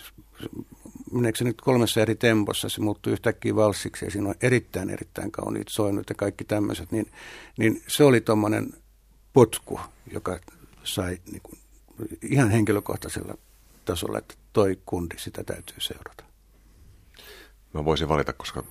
[1.11, 5.32] meneekö se nyt kolmessa eri tempossa, se muuttuu yhtäkkiä valssiksi ja siinä on erittäin, erittäin
[5.32, 7.11] kauniit soinut ja kaikki tämmöiset, niin,
[7.57, 8.73] niin se oli tuommoinen
[9.34, 9.80] potku,
[10.13, 10.39] joka
[10.84, 11.59] sai niin kuin,
[12.22, 13.38] ihan henkilökohtaisella
[13.86, 16.24] tasolla, että toi kundi, sitä täytyy seurata.
[17.74, 18.64] Mä voisin valita, koska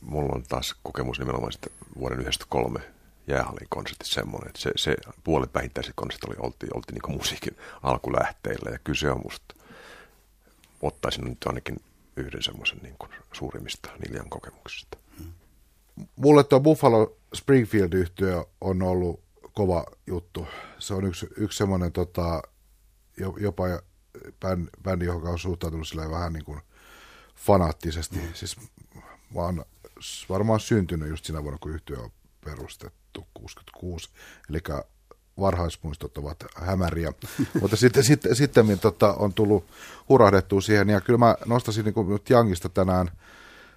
[0.00, 2.80] mulla on taas kokemus nimenomaan sitten vuoden 1993
[3.26, 8.70] jäähallin konsertti semmoinen, että se, se puolet vähintäiset konsertti oli, oltiin, oltiin niin musiikin alkulähteillä
[8.70, 9.54] ja kyse on musta,
[10.82, 11.76] ottaisin nyt ainakin
[12.16, 14.98] yhden semmoisen niin kuin suurimmista Niljan kokemuksista.
[16.16, 19.23] Mulle tuo Buffalo Springfield-yhtiö on ollut
[19.54, 20.46] kova juttu.
[20.78, 22.42] Se on yksi, yksi semmoinen tota,
[23.40, 23.64] jopa
[24.82, 26.60] bändi, joka on suhtautunut vähän niin kuin
[27.36, 28.16] fanaattisesti.
[28.16, 28.28] Mm.
[28.34, 28.56] Siis
[29.34, 29.64] vaan
[30.28, 32.10] varmaan syntynyt just siinä vuonna, kun yhtiö on
[32.44, 34.08] perustettu 66,
[34.50, 34.58] eli
[35.40, 37.12] varhaismuistot ovat hämäriä.
[37.60, 39.66] Mutta sitten, sitten, sitten tota, on tullut
[40.08, 43.10] hurahdettua siihen, ja kyllä mä nostasin niin kuin nyt Jangista tänään–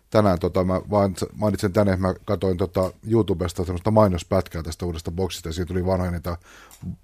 [0.10, 5.12] tänään tota, mä vaan mainitsen tänne, että mä katsoin tota YouTubesta semmoista mainospätkää tästä uudesta
[5.12, 6.38] boksista, ja siitä tuli vanhoja niitä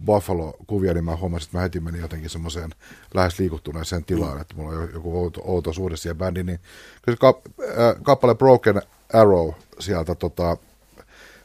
[0.06, 2.70] Buffalo-kuvia, niin mä huomasin, että mä heti menin jotenkin semmoiseen
[3.14, 6.60] lähes liikuttuneeseen tilaan, että mulla on joku outo, outo suhde siihen bändiin, niin
[7.02, 8.82] kyllä ka, äh, kappale Broken
[9.14, 10.58] Arrow sieltä, tota,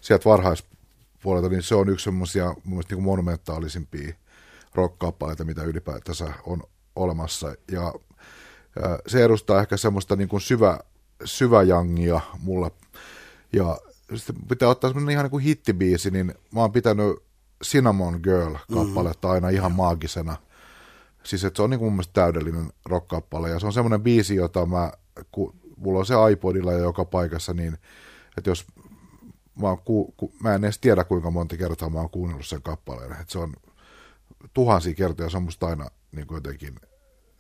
[0.01, 4.15] sieltä varhaispuolelta, niin se on yksi semmoisia mun mielestä niin monumentaalisimpia
[4.75, 6.63] rock-kappaleita, mitä ylipäätänsä on
[6.97, 10.79] olemassa, ja äh, se edustaa ehkä semmoista niin kuin syvä
[11.25, 12.71] syväjangia mulle.
[13.53, 13.79] Ja
[14.15, 17.17] sitten pitää ottaa semmoinen ihan niin kuin hittibiisi, niin mä oon pitänyt
[17.65, 19.35] Cinnamon Girl-kappaletta mm.
[19.35, 20.37] aina ihan maagisena.
[21.25, 24.35] Siis että se on niin kuin mun mielestä täydellinen rock-kappale, ja se on semmoinen biisi,
[24.35, 24.93] jota mä,
[25.33, 27.79] kun mulla on se iPodilla ja joka paikassa, niin
[28.37, 28.67] että jos
[29.63, 33.13] mä, ku, ku, mä en edes tiedä, kuinka monta kertaa mä oon kuunnellut sen kappaleen,
[33.13, 33.53] että se on
[34.55, 36.75] tuhansia kertoja, se on musta aina niin kuin jotenkin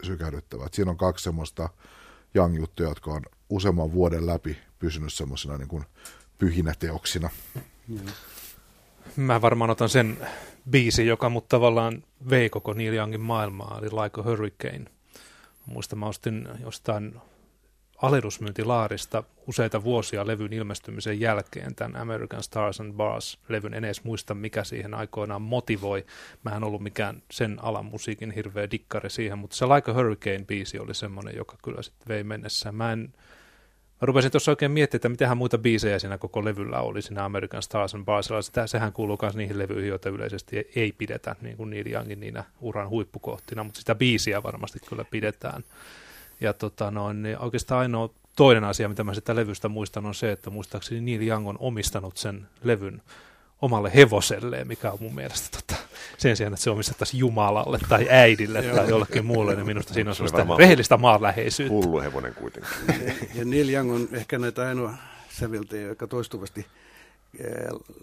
[0.02, 0.64] sykähdyttävä.
[0.64, 1.68] Että siinä on kaksi semmoista
[2.34, 5.84] Young-juttuja, jotka on useamman vuoden läpi pysynyt semmoisena niin kuin
[6.38, 7.30] pyhinä teoksina.
[9.16, 10.18] Mä varmaan otan sen
[10.70, 14.84] biisi, joka mut tavallaan vei koko Neil Youngin maailmaa, eli Like a Hurricane.
[15.66, 17.14] Muista mä ostin jostain
[18.02, 23.74] alennusmyyntilaarista useita vuosia levyn ilmestymisen jälkeen tämän American Stars and Bars-levyn.
[23.74, 26.06] En edes muista, mikä siihen aikoinaan motivoi.
[26.44, 30.80] Mä en ollut mikään sen alan musiikin hirveä dikkari siihen, mutta se Like a Hurricane-biisi
[30.80, 32.72] oli semmoinen, joka kyllä sitten vei mennessä.
[32.72, 33.12] Mä en
[34.00, 37.62] Mä rupesin tuossa oikein miettimään, että mitähän muita biisejä siinä koko levyllä oli, siinä American
[37.62, 38.42] Stars and Barsilla.
[38.42, 42.44] Sitä, sehän kuuluu myös niihin levyihin, joita yleisesti ei pidetä, niin kuin Neil Youngin niinä
[42.60, 45.64] uran huippukohtina, mutta sitä biisiä varmasti kyllä pidetään.
[46.40, 50.32] Ja tota noin, niin oikeastaan ainoa toinen asia, mitä mä sitä levystä muistan, on se,
[50.32, 53.02] että muistaakseni Neil Young on omistanut sen levyn
[53.62, 55.58] omalle hevoselleen, mikä on mun mielestä
[56.18, 60.16] sen sijaan, että se omistettaisiin Jumalalle tai äidille tai jollekin muulle, niin minusta siinä on
[60.16, 61.74] sellaista rehellistä maanläheisyyttä.
[61.74, 62.70] Hullu hevonen kuitenkin.
[63.34, 64.94] Ja Neil Young on ehkä näitä ainoa
[65.30, 66.66] säveltäjä, joka toistuvasti
[67.38, 67.46] eh,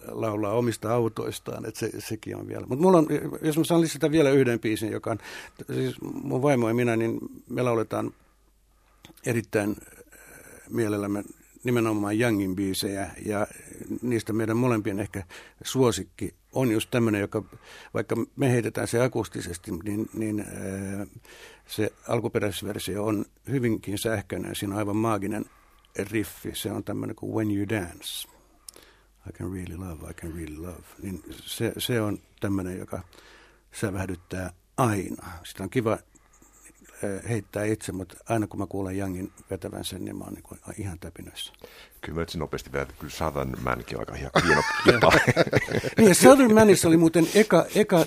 [0.08, 2.66] laulaa omista autoistaan, että se, sekin on vielä.
[2.68, 3.08] Mutta mulla on,
[3.42, 5.18] jos mä saan lisätä vielä yhden biisin, joka on,
[5.74, 8.14] siis mun vaimo ja minä, niin me lauletaan
[9.26, 10.06] erittäin eh,
[10.70, 11.24] mielellämme
[11.66, 13.48] nimenomaan Youngin biisejä ja
[14.02, 15.24] niistä meidän molempien ehkä
[15.64, 17.44] suosikki on just tämmöinen, joka
[17.94, 21.06] vaikka me heitetään se akustisesti, niin, niin ää,
[21.68, 24.56] se alkuperäisversio on hyvinkin sähköinen.
[24.56, 25.46] Siinä on aivan maaginen
[26.12, 26.52] riffi.
[26.56, 28.28] Se on tämmöinen kuin When You Dance.
[29.30, 30.84] I can really love, I can really love.
[31.02, 33.04] Niin se, se on tämmöinen, joka
[33.72, 35.32] sävähdyttää aina.
[35.44, 35.98] Sitä on kiva
[37.30, 41.00] heittää itse, mutta aina kun mä kuulen Jangin vetävän sen, niin mä oon niin ihan
[41.00, 41.54] täpinöissä.
[42.02, 44.32] Kyllä mä etsin nopeasti vielä, että kyllä Southern Mankin aika hieno
[45.98, 48.06] niin, Southern Manissa oli muuten eka, eka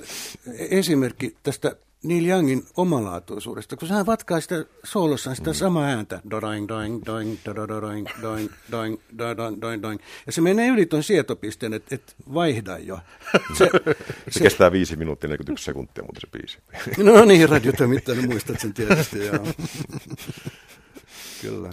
[0.59, 5.55] esimerkki tästä Neil Youngin omalaatuisuudesta, kun sehän vatkaa sitä soolossaan sitä mm.
[5.55, 6.21] samaa ääntä.
[6.31, 9.01] Doing, doing, doing, doing, doing, doing,
[9.61, 10.01] doing, doing.
[10.27, 12.99] Ja se menee yli tuon sietopisteen, että et vaihda jo.
[13.59, 13.97] Se, se,
[14.31, 16.59] se, kestää viisi minuuttia 41 sekuntia, mutta se biisi.
[17.13, 19.47] no niin, radiotoimittaja, muistat sen tietysti, joo.
[21.43, 21.71] Kyllä.